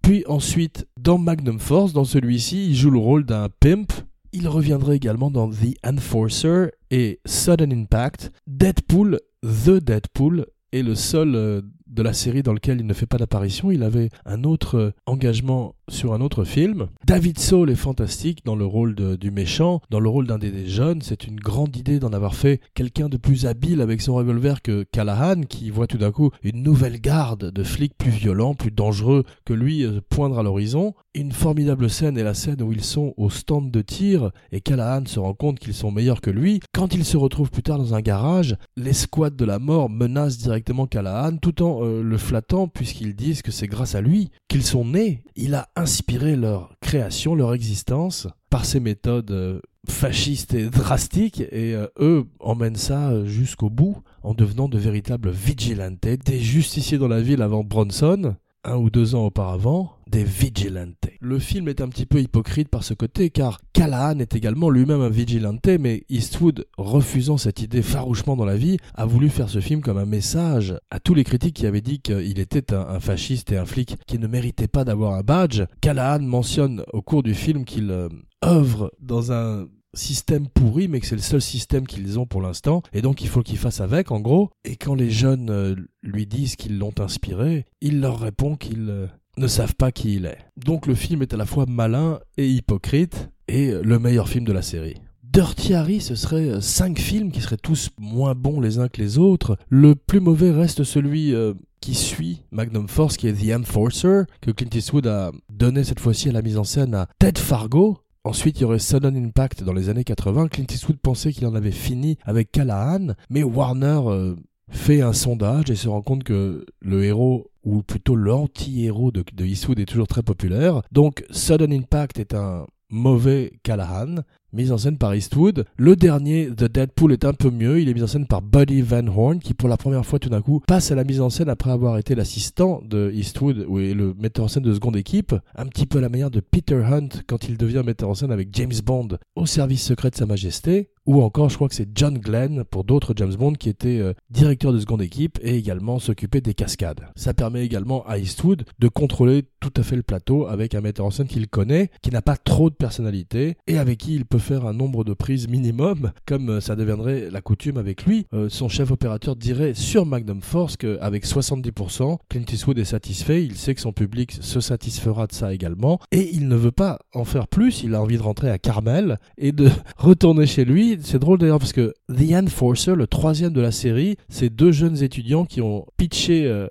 Puis 0.02 0.24
ensuite, 0.26 0.86
dans 1.00 1.18
Magnum 1.18 1.58
Force, 1.58 1.92
dans 1.92 2.04
celui-ci, 2.04 2.68
il 2.70 2.74
joue 2.76 2.90
le 2.90 2.98
rôle 2.98 3.24
d'un 3.24 3.48
pimp 3.60 3.92
il 4.32 4.48
reviendrait 4.48 4.96
également 4.96 5.30
dans 5.30 5.48
The 5.48 5.74
Enforcer 5.84 6.68
et 6.90 7.20
Sudden 7.24 7.72
Impact. 7.72 8.30
Deadpool, 8.46 9.20
The 9.42 9.82
Deadpool, 9.82 10.46
est 10.72 10.82
le 10.82 10.94
seul 10.94 11.34
euh, 11.34 11.62
de 11.86 12.02
la 12.02 12.12
série 12.12 12.42
dans 12.42 12.52
lequel 12.52 12.80
il 12.80 12.86
ne 12.86 12.92
fait 12.92 13.06
pas 13.06 13.16
d'apparition. 13.16 13.70
Il 13.70 13.82
avait 13.82 14.10
un 14.26 14.44
autre 14.44 14.76
euh, 14.76 14.90
engagement 15.06 15.74
sur 15.88 16.12
un 16.12 16.20
autre 16.20 16.44
film. 16.44 16.88
David 17.06 17.38
Soul 17.38 17.70
est 17.70 17.74
fantastique 17.74 18.44
dans 18.44 18.56
le 18.56 18.64
rôle 18.66 18.94
du 18.94 19.30
méchant, 19.30 19.80
dans 19.90 20.00
le 20.00 20.08
rôle 20.08 20.26
d'un 20.26 20.38
des, 20.38 20.66
jeunes. 20.66 21.02
C'est 21.02 21.26
une 21.26 21.40
grande 21.40 21.76
idée 21.76 21.98
d'en 21.98 22.12
avoir 22.12 22.34
fait 22.34 22.60
quelqu'un 22.74 23.08
de 23.08 23.16
plus 23.16 23.46
habile 23.46 23.80
avec 23.80 24.00
son 24.00 24.14
revolver 24.14 24.62
que 24.62 24.84
Callahan, 24.92 25.42
qui 25.42 25.70
voit 25.70 25.86
tout 25.86 25.98
d'un 25.98 26.12
coup 26.12 26.30
une 26.42 26.62
nouvelle 26.62 27.00
garde 27.00 27.50
de 27.50 27.62
flics 27.62 27.96
plus 27.96 28.10
violents, 28.10 28.54
plus 28.54 28.70
dangereux 28.70 29.24
que 29.44 29.52
lui 29.52 29.84
euh, 29.84 30.00
poindre 30.08 30.38
à 30.38 30.42
l'horizon. 30.42 30.94
Une 31.14 31.32
formidable 31.32 31.90
scène 31.90 32.18
est 32.18 32.22
la 32.22 32.34
scène 32.34 32.62
où 32.62 32.72
ils 32.72 32.84
sont 32.84 33.14
au 33.16 33.30
stand 33.30 33.70
de 33.70 33.82
tir 33.82 34.30
et 34.52 34.60
Callahan 34.60 35.06
se 35.06 35.18
rend 35.18 35.34
compte 35.34 35.58
qu'ils 35.58 35.74
sont 35.74 35.90
meilleurs 35.90 36.20
que 36.20 36.30
lui. 36.30 36.60
Quand 36.72 36.94
ils 36.94 37.04
se 37.04 37.16
retrouvent 37.16 37.50
plus 37.50 37.62
tard 37.62 37.78
dans 37.78 37.94
un 37.94 38.00
garage, 38.00 38.56
l'escouade 38.76 39.36
de 39.36 39.44
la 39.44 39.58
mort 39.58 39.90
menace 39.90 40.38
directement 40.38 40.86
Callahan 40.86 41.36
tout 41.38 41.62
en 41.62 41.82
euh, 41.82 42.02
le 42.02 42.18
flattant 42.18 42.68
puisqu'ils 42.68 43.16
disent 43.16 43.42
que 43.42 43.50
c'est 43.50 43.66
grâce 43.66 43.94
à 43.94 44.00
lui 44.00 44.30
qu'ils 44.48 44.62
sont 44.62 44.84
nés. 44.84 45.22
Il 45.34 45.54
a 45.54 45.68
inspiré 45.78 46.36
leur 46.36 46.74
création, 46.80 47.34
leur 47.34 47.54
existence 47.54 48.26
par 48.50 48.64
ses 48.64 48.80
méthodes 48.80 49.30
euh, 49.30 49.60
fascistes 49.88 50.54
et 50.54 50.68
drastiques. 50.68 51.40
Et 51.40 51.74
euh, 51.74 51.86
eux 52.00 52.26
emmènent 52.40 52.76
ça 52.76 53.24
jusqu'au 53.24 53.70
bout 53.70 53.96
en 54.22 54.34
devenant 54.34 54.68
de 54.68 54.78
véritables 54.78 55.30
vigilantes, 55.30 56.00
des 56.00 56.40
justiciers 56.40 56.98
dans 56.98 57.08
la 57.08 57.20
ville 57.20 57.42
avant 57.42 57.64
Bronson 57.64 58.36
un 58.64 58.76
ou 58.76 58.90
deux 58.90 59.14
ans 59.14 59.26
auparavant, 59.26 59.92
des 60.08 60.24
vigilantes. 60.24 60.96
Le 61.20 61.38
film 61.38 61.68
est 61.68 61.80
un 61.80 61.88
petit 61.88 62.06
peu 62.06 62.20
hypocrite 62.20 62.68
par 62.68 62.82
ce 62.82 62.94
côté, 62.94 63.30
car 63.30 63.60
Callahan 63.72 64.18
est 64.18 64.34
également 64.34 64.70
lui-même 64.70 65.00
un 65.00 65.08
vigilante, 65.08 65.66
mais 65.80 66.04
Eastwood, 66.08 66.66
refusant 66.76 67.36
cette 67.36 67.60
idée 67.60 67.82
farouchement 67.82 68.36
dans 68.36 68.44
la 68.44 68.56
vie, 68.56 68.78
a 68.94 69.06
voulu 69.06 69.28
faire 69.28 69.48
ce 69.48 69.60
film 69.60 69.80
comme 69.80 69.98
un 69.98 70.06
message 70.06 70.74
à 70.90 71.00
tous 71.00 71.14
les 71.14 71.24
critiques 71.24 71.56
qui 71.56 71.66
avaient 71.66 71.80
dit 71.80 72.00
qu'il 72.00 72.38
était 72.38 72.72
un, 72.72 73.00
fasciste 73.00 73.52
et 73.52 73.58
un 73.58 73.66
flic 73.66 73.96
qui 74.06 74.18
ne 74.18 74.26
méritait 74.26 74.68
pas 74.68 74.84
d'avoir 74.84 75.14
un 75.14 75.22
badge. 75.22 75.62
Callahan 75.80 76.20
mentionne 76.20 76.84
au 76.92 77.02
cours 77.02 77.22
du 77.22 77.34
film 77.34 77.64
qu'il 77.64 77.90
euh, 77.90 78.08
œuvre 78.44 78.92
dans 79.00 79.32
un 79.32 79.66
système 79.94 80.48
pourri, 80.48 80.88
mais 80.88 81.00
que 81.00 81.06
c'est 81.06 81.16
le 81.16 81.22
seul 81.22 81.40
système 81.40 81.86
qu'ils 81.86 82.18
ont 82.18 82.26
pour 82.26 82.42
l'instant, 82.42 82.82
et 82.92 83.02
donc 83.02 83.22
il 83.22 83.28
faut 83.28 83.42
qu'ils 83.42 83.58
fassent 83.58 83.80
avec, 83.80 84.10
en 84.10 84.20
gros. 84.20 84.50
Et 84.64 84.76
quand 84.76 84.94
les 84.94 85.10
jeunes 85.10 85.50
euh, 85.50 85.74
lui 86.02 86.26
disent 86.26 86.56
qu'ils 86.56 86.78
l'ont 86.78 86.94
inspiré, 86.98 87.66
il 87.80 88.00
leur 88.00 88.20
répond 88.20 88.56
qu'ils 88.56 88.90
euh, 88.90 89.06
ne 89.38 89.46
savent 89.46 89.74
pas 89.74 89.92
qui 89.92 90.14
il 90.14 90.26
est. 90.26 90.38
Donc 90.56 90.86
le 90.86 90.94
film 90.94 91.22
est 91.22 91.34
à 91.34 91.36
la 91.36 91.46
fois 91.46 91.66
malin 91.68 92.20
et 92.36 92.48
hypocrite, 92.48 93.30
et 93.48 93.72
le 93.72 93.98
meilleur 93.98 94.28
film 94.28 94.44
de 94.44 94.52
la 94.52 94.62
série. 94.62 94.96
Dirty 95.22 95.74
Harry, 95.74 96.00
ce 96.00 96.14
serait 96.14 96.48
euh, 96.48 96.60
cinq 96.60 96.98
films 96.98 97.30
qui 97.30 97.40
seraient 97.40 97.56
tous 97.56 97.90
moins 97.98 98.34
bons 98.34 98.60
les 98.60 98.78
uns 98.78 98.88
que 98.88 99.00
les 99.00 99.18
autres. 99.18 99.56
Le 99.68 99.94
plus 99.94 100.20
mauvais 100.20 100.50
reste 100.50 100.84
celui 100.84 101.34
qui 101.80 101.94
suit 101.94 102.42
Magnum 102.50 102.88
Force, 102.88 103.16
qui 103.16 103.28
est 103.28 103.32
The 103.32 103.58
Enforcer, 103.58 104.22
que 104.40 104.50
Clint 104.50 104.70
Eastwood 104.74 105.06
a 105.06 105.32
donné 105.50 105.84
cette 105.84 106.00
fois-ci 106.00 106.28
à 106.28 106.32
la 106.32 106.42
mise 106.42 106.58
en 106.58 106.64
scène 106.64 106.94
à 106.94 107.08
Ted 107.18 107.38
Fargo, 107.38 107.98
Ensuite, 108.28 108.58
il 108.58 108.62
y 108.62 108.64
aurait 108.66 108.78
Sudden 108.78 109.16
Impact 109.16 109.62
dans 109.62 109.72
les 109.72 109.88
années 109.88 110.04
80. 110.04 110.48
Clint 110.48 110.66
Eastwood 110.70 110.98
pensait 110.98 111.32
qu'il 111.32 111.46
en 111.46 111.54
avait 111.54 111.70
fini 111.70 112.18
avec 112.24 112.52
Callahan, 112.52 113.14
mais 113.30 113.42
Warner 113.42 114.00
euh, 114.04 114.36
fait 114.70 115.00
un 115.00 115.12
sondage 115.12 115.70
et 115.70 115.76
se 115.76 115.88
rend 115.88 116.02
compte 116.02 116.24
que 116.24 116.66
le 116.80 117.04
héros, 117.04 117.50
ou 117.64 117.82
plutôt 117.82 118.16
l'anti-héros 118.16 119.10
de, 119.10 119.24
de 119.32 119.44
Eastwood 119.44 119.78
est 119.78 119.86
toujours 119.86 120.06
très 120.06 120.22
populaire. 120.22 120.82
Donc, 120.92 121.24
Sudden 121.30 121.72
Impact 121.72 122.18
est 122.18 122.34
un 122.34 122.66
mauvais 122.90 123.52
Callahan, 123.62 124.22
mise 124.52 124.72
en 124.72 124.78
scène 124.78 124.98
par 124.98 125.14
Eastwood. 125.14 125.64
Le 125.76 125.96
dernier, 125.96 126.48
The 126.48 126.64
Deadpool, 126.64 127.12
est 127.12 127.24
un 127.24 127.32
peu 127.32 127.50
mieux. 127.50 127.80
Il 127.80 127.88
est 127.88 127.94
mis 127.94 128.02
en 128.02 128.06
scène 128.06 128.26
par 128.26 128.42
Buddy 128.42 128.82
Van 128.82 129.06
Horn, 129.06 129.38
qui 129.38 129.54
pour 129.54 129.68
la 129.68 129.76
première 129.76 130.06
fois 130.06 130.18
tout 130.18 130.28
d'un 130.28 130.42
coup 130.42 130.60
passe 130.66 130.90
à 130.90 130.94
la 130.94 131.04
mise 131.04 131.20
en 131.20 131.30
scène 131.30 131.48
après 131.48 131.70
avoir 131.70 131.98
été 131.98 132.14
l'assistant 132.14 132.80
de 132.84 133.10
Eastwood, 133.12 133.66
ou 133.68 133.78
le 133.78 134.14
metteur 134.18 134.44
en 134.44 134.48
scène 134.48 134.62
de 134.62 134.74
seconde 134.74 134.96
équipe, 134.96 135.34
un 135.56 135.66
petit 135.66 135.86
peu 135.86 136.00
la 136.00 136.08
manière 136.08 136.30
de 136.30 136.40
Peter 136.40 136.82
Hunt 136.84 137.08
quand 137.26 137.48
il 137.48 137.56
devient 137.56 137.82
metteur 137.84 138.08
en 138.08 138.14
scène 138.14 138.32
avec 138.32 138.48
James 138.52 138.72
Bond 138.84 139.08
au 139.36 139.46
service 139.46 139.82
secret 139.82 140.10
de 140.10 140.16
Sa 140.16 140.26
Majesté. 140.26 140.90
Ou 141.08 141.22
encore, 141.22 141.48
je 141.48 141.54
crois 141.54 141.70
que 141.70 141.74
c'est 141.74 141.88
John 141.94 142.18
Glenn 142.18 142.64
pour 142.64 142.84
d'autres 142.84 143.14
James 143.16 143.34
Bond 143.34 143.54
qui 143.54 143.70
était 143.70 143.98
euh, 143.98 144.12
directeur 144.28 144.74
de 144.74 144.78
seconde 144.78 145.00
équipe 145.00 145.38
et 145.40 145.56
également 145.56 145.98
s'occupait 145.98 146.42
des 146.42 146.52
cascades. 146.52 147.00
Ça 147.16 147.32
permet 147.32 147.64
également 147.64 148.06
à 148.06 148.18
Eastwood 148.18 148.64
de 148.78 148.88
contrôler 148.88 149.44
tout 149.58 149.72
à 149.78 149.82
fait 149.82 149.96
le 149.96 150.02
plateau 150.02 150.46
avec 150.46 150.74
un 150.74 150.82
metteur 150.82 151.06
en 151.06 151.10
scène 151.10 151.26
qu'il 151.26 151.48
connaît, 151.48 151.90
qui 152.02 152.10
n'a 152.10 152.20
pas 152.20 152.36
trop 152.36 152.68
de 152.68 152.74
personnalité 152.74 153.56
et 153.66 153.78
avec 153.78 154.00
qui 154.00 154.16
il 154.16 154.26
peut 154.26 154.37
faire 154.38 154.66
un 154.66 154.72
nombre 154.72 155.04
de 155.04 155.14
prises 155.14 155.48
minimum, 155.48 156.12
comme 156.26 156.50
euh, 156.50 156.60
ça 156.60 156.76
deviendrait 156.76 157.28
la 157.30 157.40
coutume 157.40 157.76
avec 157.76 158.04
lui. 158.04 158.26
Euh, 158.32 158.48
son 158.48 158.68
chef 158.68 158.90
opérateur 158.90 159.36
dirait 159.36 159.74
sur 159.74 160.06
Magnum 160.06 160.42
Force 160.42 160.76
qu'avec 160.76 161.26
70%, 161.26 162.18
Clint 162.28 162.44
Eastwood 162.52 162.78
est 162.78 162.84
satisfait, 162.84 163.44
il 163.44 163.56
sait 163.56 163.74
que 163.74 163.80
son 163.80 163.92
public 163.92 164.38
se 164.40 164.60
satisfera 164.60 165.26
de 165.26 165.32
ça 165.32 165.52
également. 165.52 165.98
Et 166.12 166.30
il 166.32 166.48
ne 166.48 166.56
veut 166.56 166.70
pas 166.70 166.98
en 167.14 167.24
faire 167.24 167.48
plus, 167.48 167.82
il 167.82 167.94
a 167.94 168.02
envie 168.02 168.16
de 168.16 168.22
rentrer 168.22 168.50
à 168.50 168.58
Carmel 168.58 169.18
et 169.36 169.52
de 169.52 169.68
retourner 169.96 170.46
chez 170.46 170.64
lui. 170.64 170.98
C'est 171.02 171.18
drôle 171.18 171.38
d'ailleurs 171.38 171.58
parce 171.58 171.72
que 171.72 171.94
The 172.08 172.32
Enforcer, 172.32 172.94
le 172.94 173.06
troisième 173.06 173.52
de 173.52 173.60
la 173.60 173.72
série, 173.72 174.16
c'est 174.28 174.50
deux 174.50 174.72
jeunes 174.72 175.02
étudiants 175.02 175.44
qui 175.44 175.60
ont 175.60 175.86
pitché 175.96 176.46
euh, 176.46 176.68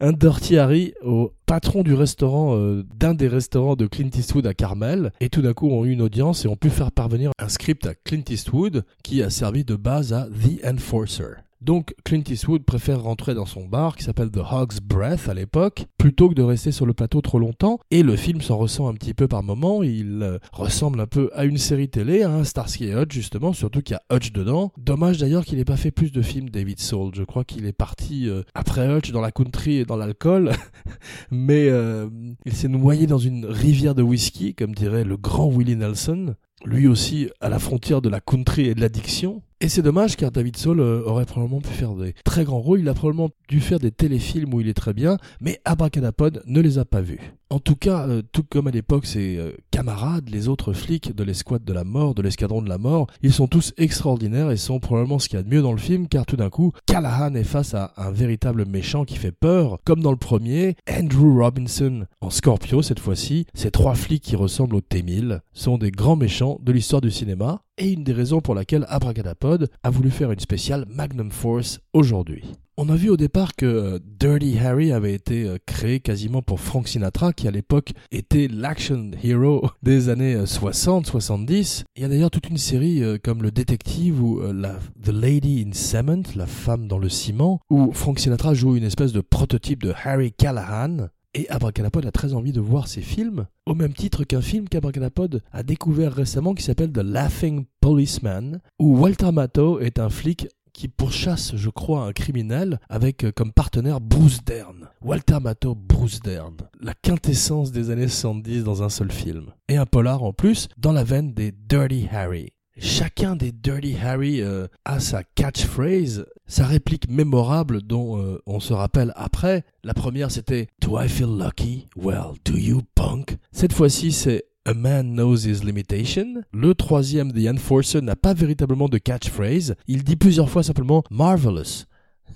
un 0.00 0.12
Dirty 0.12 0.58
Harry 0.58 0.94
au 1.02 1.32
patron 1.46 1.82
du 1.82 1.94
restaurant, 1.94 2.56
euh, 2.56 2.84
d'un 2.94 3.14
des 3.14 3.28
restaurants 3.28 3.76
de 3.76 3.86
Clint 3.86 4.10
Eastwood 4.14 4.46
à 4.46 4.54
Carmel, 4.54 5.12
et 5.20 5.28
tout 5.28 5.42
d'un 5.42 5.54
coup 5.54 5.68
ont 5.70 5.84
eu 5.84 5.92
une 5.92 6.02
audience 6.02 6.44
et 6.44 6.48
ont 6.48 6.56
pu 6.56 6.70
faire 6.70 6.92
parvenir 6.92 7.30
un 7.38 7.48
script 7.48 7.86
à 7.86 7.94
Clint 7.94 8.24
Eastwood 8.28 8.84
qui 9.02 9.22
a 9.22 9.30
servi 9.30 9.64
de 9.64 9.76
base 9.76 10.12
à 10.12 10.26
The 10.26 10.64
Enforcer. 10.66 11.45
Donc 11.60 11.94
Clint 12.04 12.22
Eastwood 12.28 12.64
préfère 12.64 13.02
rentrer 13.02 13.34
dans 13.34 13.46
son 13.46 13.66
bar 13.66 13.96
qui 13.96 14.04
s'appelle 14.04 14.30
The 14.30 14.40
Hog's 14.50 14.80
Breath 14.80 15.28
à 15.28 15.34
l'époque, 15.34 15.86
plutôt 15.98 16.28
que 16.28 16.34
de 16.34 16.42
rester 16.42 16.70
sur 16.70 16.86
le 16.86 16.92
plateau 16.92 17.20
trop 17.20 17.38
longtemps, 17.38 17.78
et 17.90 18.02
le 18.02 18.16
film 18.16 18.40
s'en 18.40 18.56
ressent 18.56 18.88
un 18.88 18.94
petit 18.94 19.14
peu 19.14 19.26
par 19.26 19.42
moments, 19.42 19.82
il 19.82 20.22
euh, 20.22 20.38
ressemble 20.52 21.00
un 21.00 21.06
peu 21.06 21.30
à 21.34 21.44
une 21.44 21.58
série 21.58 21.88
télé, 21.88 22.22
hein, 22.22 22.44
Starsky 22.44 22.86
et 22.86 22.94
Hutch 22.94 23.12
justement, 23.12 23.52
surtout 23.52 23.80
qu'il 23.80 23.96
y 23.96 24.14
a 24.14 24.16
Hutch 24.16 24.32
dedans. 24.32 24.72
Dommage 24.76 25.18
d'ailleurs 25.18 25.44
qu'il 25.44 25.58
n'ait 25.58 25.64
pas 25.64 25.76
fait 25.76 25.90
plus 25.90 26.12
de 26.12 26.22
films 26.22 26.50
David 26.50 26.78
Soul, 26.78 27.12
je 27.14 27.22
crois 27.22 27.44
qu'il 27.44 27.66
est 27.66 27.72
parti 27.72 28.28
euh, 28.28 28.42
après 28.54 28.86
Hutch 28.86 29.10
dans 29.10 29.20
la 29.20 29.32
country 29.32 29.76
et 29.76 29.84
dans 29.84 29.96
l'alcool, 29.96 30.52
mais 31.30 31.68
euh, 31.68 32.08
il 32.44 32.52
s'est 32.52 32.68
noyé 32.68 33.06
dans 33.06 33.18
une 33.18 33.46
rivière 33.46 33.94
de 33.94 34.02
whisky, 34.02 34.54
comme 34.54 34.74
dirait 34.74 35.04
le 35.04 35.16
grand 35.16 35.48
Willie 35.48 35.76
Nelson, 35.76 36.34
lui 36.64 36.86
aussi 36.86 37.30
à 37.40 37.48
la 37.48 37.58
frontière 37.58 38.02
de 38.02 38.08
la 38.08 38.20
country 38.20 38.66
et 38.66 38.74
de 38.74 38.80
l'addiction. 38.80 39.42
Et 39.62 39.70
c'est 39.70 39.80
dommage 39.80 40.16
car 40.16 40.30
David 40.30 40.58
Soul 40.58 40.80
euh, 40.80 41.02
aurait 41.04 41.24
probablement 41.24 41.62
pu 41.62 41.70
faire 41.70 41.94
des 41.94 42.12
très 42.24 42.44
grands 42.44 42.60
rôles, 42.60 42.80
il 42.80 42.88
a 42.90 42.94
probablement 42.94 43.30
dû 43.48 43.60
faire 43.60 43.78
des 43.78 43.90
téléfilms 43.90 44.52
où 44.52 44.60
il 44.60 44.68
est 44.68 44.74
très 44.74 44.92
bien, 44.92 45.16
mais 45.40 45.60
Abracadapod 45.64 46.42
ne 46.44 46.60
les 46.60 46.78
a 46.78 46.84
pas 46.84 47.00
vus. 47.00 47.32
En 47.48 47.60
tout 47.60 47.76
cas, 47.76 48.08
euh, 48.08 48.22
tout 48.32 48.42
comme 48.42 48.66
à 48.66 48.72
l'époque 48.72 49.06
ses 49.06 49.36
euh, 49.36 49.52
camarades, 49.70 50.28
les 50.28 50.48
autres 50.48 50.72
flics 50.72 51.14
de 51.14 51.22
l'escouade 51.22 51.64
de 51.64 51.72
la 51.72 51.84
mort, 51.84 52.12
de 52.12 52.22
l'escadron 52.22 52.60
de 52.60 52.68
la 52.68 52.76
mort, 52.76 53.06
ils 53.22 53.32
sont 53.32 53.46
tous 53.46 53.72
extraordinaires 53.76 54.50
et 54.50 54.56
sont 54.56 54.80
probablement 54.80 55.20
ce 55.20 55.28
qu'il 55.28 55.36
y 55.36 55.40
a 55.40 55.44
de 55.44 55.48
mieux 55.48 55.62
dans 55.62 55.70
le 55.70 55.78
film 55.78 56.08
car 56.08 56.26
tout 56.26 56.34
d'un 56.34 56.50
coup, 56.50 56.72
Callahan 56.86 57.36
est 57.36 57.44
face 57.44 57.72
à 57.74 57.92
un 57.98 58.10
véritable 58.10 58.66
méchant 58.66 59.04
qui 59.04 59.16
fait 59.16 59.30
peur, 59.30 59.78
comme 59.84 60.00
dans 60.00 60.10
le 60.10 60.16
premier, 60.16 60.74
Andrew 60.90 61.40
Robinson 61.40 62.06
en 62.20 62.30
Scorpio 62.30 62.82
cette 62.82 62.98
fois-ci, 62.98 63.46
ces 63.54 63.70
trois 63.70 63.94
flics 63.94 64.24
qui 64.24 64.34
ressemblent 64.34 64.74
aux 64.74 64.80
T-1000 64.80 65.38
sont 65.52 65.78
des 65.78 65.92
grands 65.92 66.16
méchants 66.16 66.58
de 66.60 66.72
l'histoire 66.72 67.00
du 67.00 67.12
cinéma 67.12 67.62
et 67.78 67.92
une 67.92 68.02
des 68.02 68.12
raisons 68.12 68.40
pour 68.40 68.56
laquelle 68.56 68.86
Abracadapod 68.88 69.70
a 69.84 69.90
voulu 69.90 70.10
faire 70.10 70.32
une 70.32 70.40
spéciale 70.40 70.84
Magnum 70.88 71.30
Force 71.30 71.78
aujourd'hui. 71.92 72.42
On 72.78 72.90
a 72.90 72.94
vu 72.94 73.08
au 73.08 73.16
départ 73.16 73.56
que 73.56 73.64
euh, 73.64 73.98
Dirty 74.04 74.58
Harry 74.58 74.92
avait 74.92 75.14
été 75.14 75.44
euh, 75.44 75.56
créé 75.64 75.98
quasiment 75.98 76.42
pour 76.42 76.60
Frank 76.60 76.86
Sinatra, 76.86 77.32
qui 77.32 77.48
à 77.48 77.50
l'époque 77.50 77.94
était 78.12 78.48
l'action 78.48 79.12
hero 79.24 79.70
des 79.82 80.10
années 80.10 80.36
60-70. 80.36 81.80
Euh, 81.80 81.84
Il 81.96 82.02
y 82.02 82.04
a 82.04 82.08
d'ailleurs 82.08 82.30
toute 82.30 82.50
une 82.50 82.58
série 82.58 83.02
comme 83.24 83.42
Le 83.42 83.50
Détective 83.50 84.22
ou 84.22 84.42
la, 84.52 84.78
The 85.02 85.08
Lady 85.08 85.64
in 85.66 85.72
Cement, 85.72 86.22
la 86.34 86.44
femme 86.44 86.86
dans 86.86 86.98
le 86.98 87.08
ciment, 87.08 87.60
où 87.70 87.92
Frank 87.94 88.18
Sinatra 88.18 88.52
joue 88.52 88.76
une 88.76 88.84
espèce 88.84 89.12
de 89.12 89.22
prototype 89.22 89.82
de 89.82 89.94
Harry 90.04 90.32
Callahan, 90.32 91.08
et 91.32 91.48
Abracadapod 91.48 92.04
a 92.04 92.12
très 92.12 92.34
envie 92.34 92.52
de 92.52 92.60
voir 92.60 92.88
ces 92.88 93.00
films, 93.00 93.46
au 93.64 93.74
même 93.74 93.94
titre 93.94 94.24
qu'un 94.24 94.42
film 94.42 94.68
qu'Abracadapod 94.68 95.42
a 95.50 95.62
découvert 95.62 96.12
récemment 96.12 96.54
qui 96.54 96.62
s'appelle 96.62 96.92
The 96.92 96.98
Laughing 96.98 97.64
Policeman, 97.80 98.60
où 98.78 98.98
Walter 98.98 99.32
Matthau 99.32 99.80
est 99.80 99.98
un 99.98 100.10
flic 100.10 100.48
qui 100.76 100.88
pourchasse, 100.88 101.56
je 101.56 101.70
crois, 101.70 102.04
un 102.04 102.12
criminel 102.12 102.78
avec 102.90 103.24
euh, 103.24 103.32
comme 103.34 103.50
partenaire 103.50 103.98
Bruce 103.98 104.44
Dern. 104.44 104.90
Walter 105.00 105.38
Matthau, 105.40 105.74
Bruce 105.74 106.20
Dern. 106.20 106.54
La 106.80 106.92
quintessence 106.92 107.72
des 107.72 107.88
années 107.88 108.08
70 108.08 108.62
dans 108.62 108.82
un 108.82 108.90
seul 108.90 109.10
film. 109.10 109.46
Et 109.68 109.78
un 109.78 109.86
polar 109.86 110.22
en 110.22 110.34
plus, 110.34 110.68
dans 110.76 110.92
la 110.92 111.02
veine 111.02 111.32
des 111.32 111.50
Dirty 111.50 112.06
Harry. 112.12 112.52
Chacun 112.78 113.36
des 113.36 113.52
Dirty 113.52 113.96
Harry 113.96 114.42
euh, 114.42 114.66
a 114.84 115.00
sa 115.00 115.22
catchphrase, 115.24 116.26
sa 116.46 116.66
réplique 116.66 117.08
mémorable 117.08 117.80
dont 117.80 118.20
euh, 118.20 118.42
on 118.44 118.60
se 118.60 118.74
rappelle 118.74 119.14
après. 119.16 119.64
La 119.82 119.94
première 119.94 120.30
c'était 120.30 120.68
Do 120.82 121.00
I 121.00 121.08
feel 121.08 121.38
lucky? 121.38 121.86
Well, 121.96 122.34
do 122.44 122.52
you 122.54 122.82
punk? 122.94 123.38
Cette 123.50 123.72
fois-ci 123.72 124.12
c'est 124.12 124.44
A 124.66 124.74
Man 124.74 125.14
Knows 125.14 125.46
His 125.46 125.64
Limitation. 125.64 126.42
Le 126.52 126.74
troisième, 126.74 127.32
The 127.32 127.46
Enforcer, 127.46 128.00
n'a 128.00 128.16
pas 128.16 128.34
véritablement 128.34 128.88
de 128.88 128.98
catchphrase. 128.98 129.76
Il 129.86 130.02
dit 130.02 130.16
plusieurs 130.16 130.50
fois 130.50 130.64
simplement 130.64 131.04
Marvelous. 131.08 131.84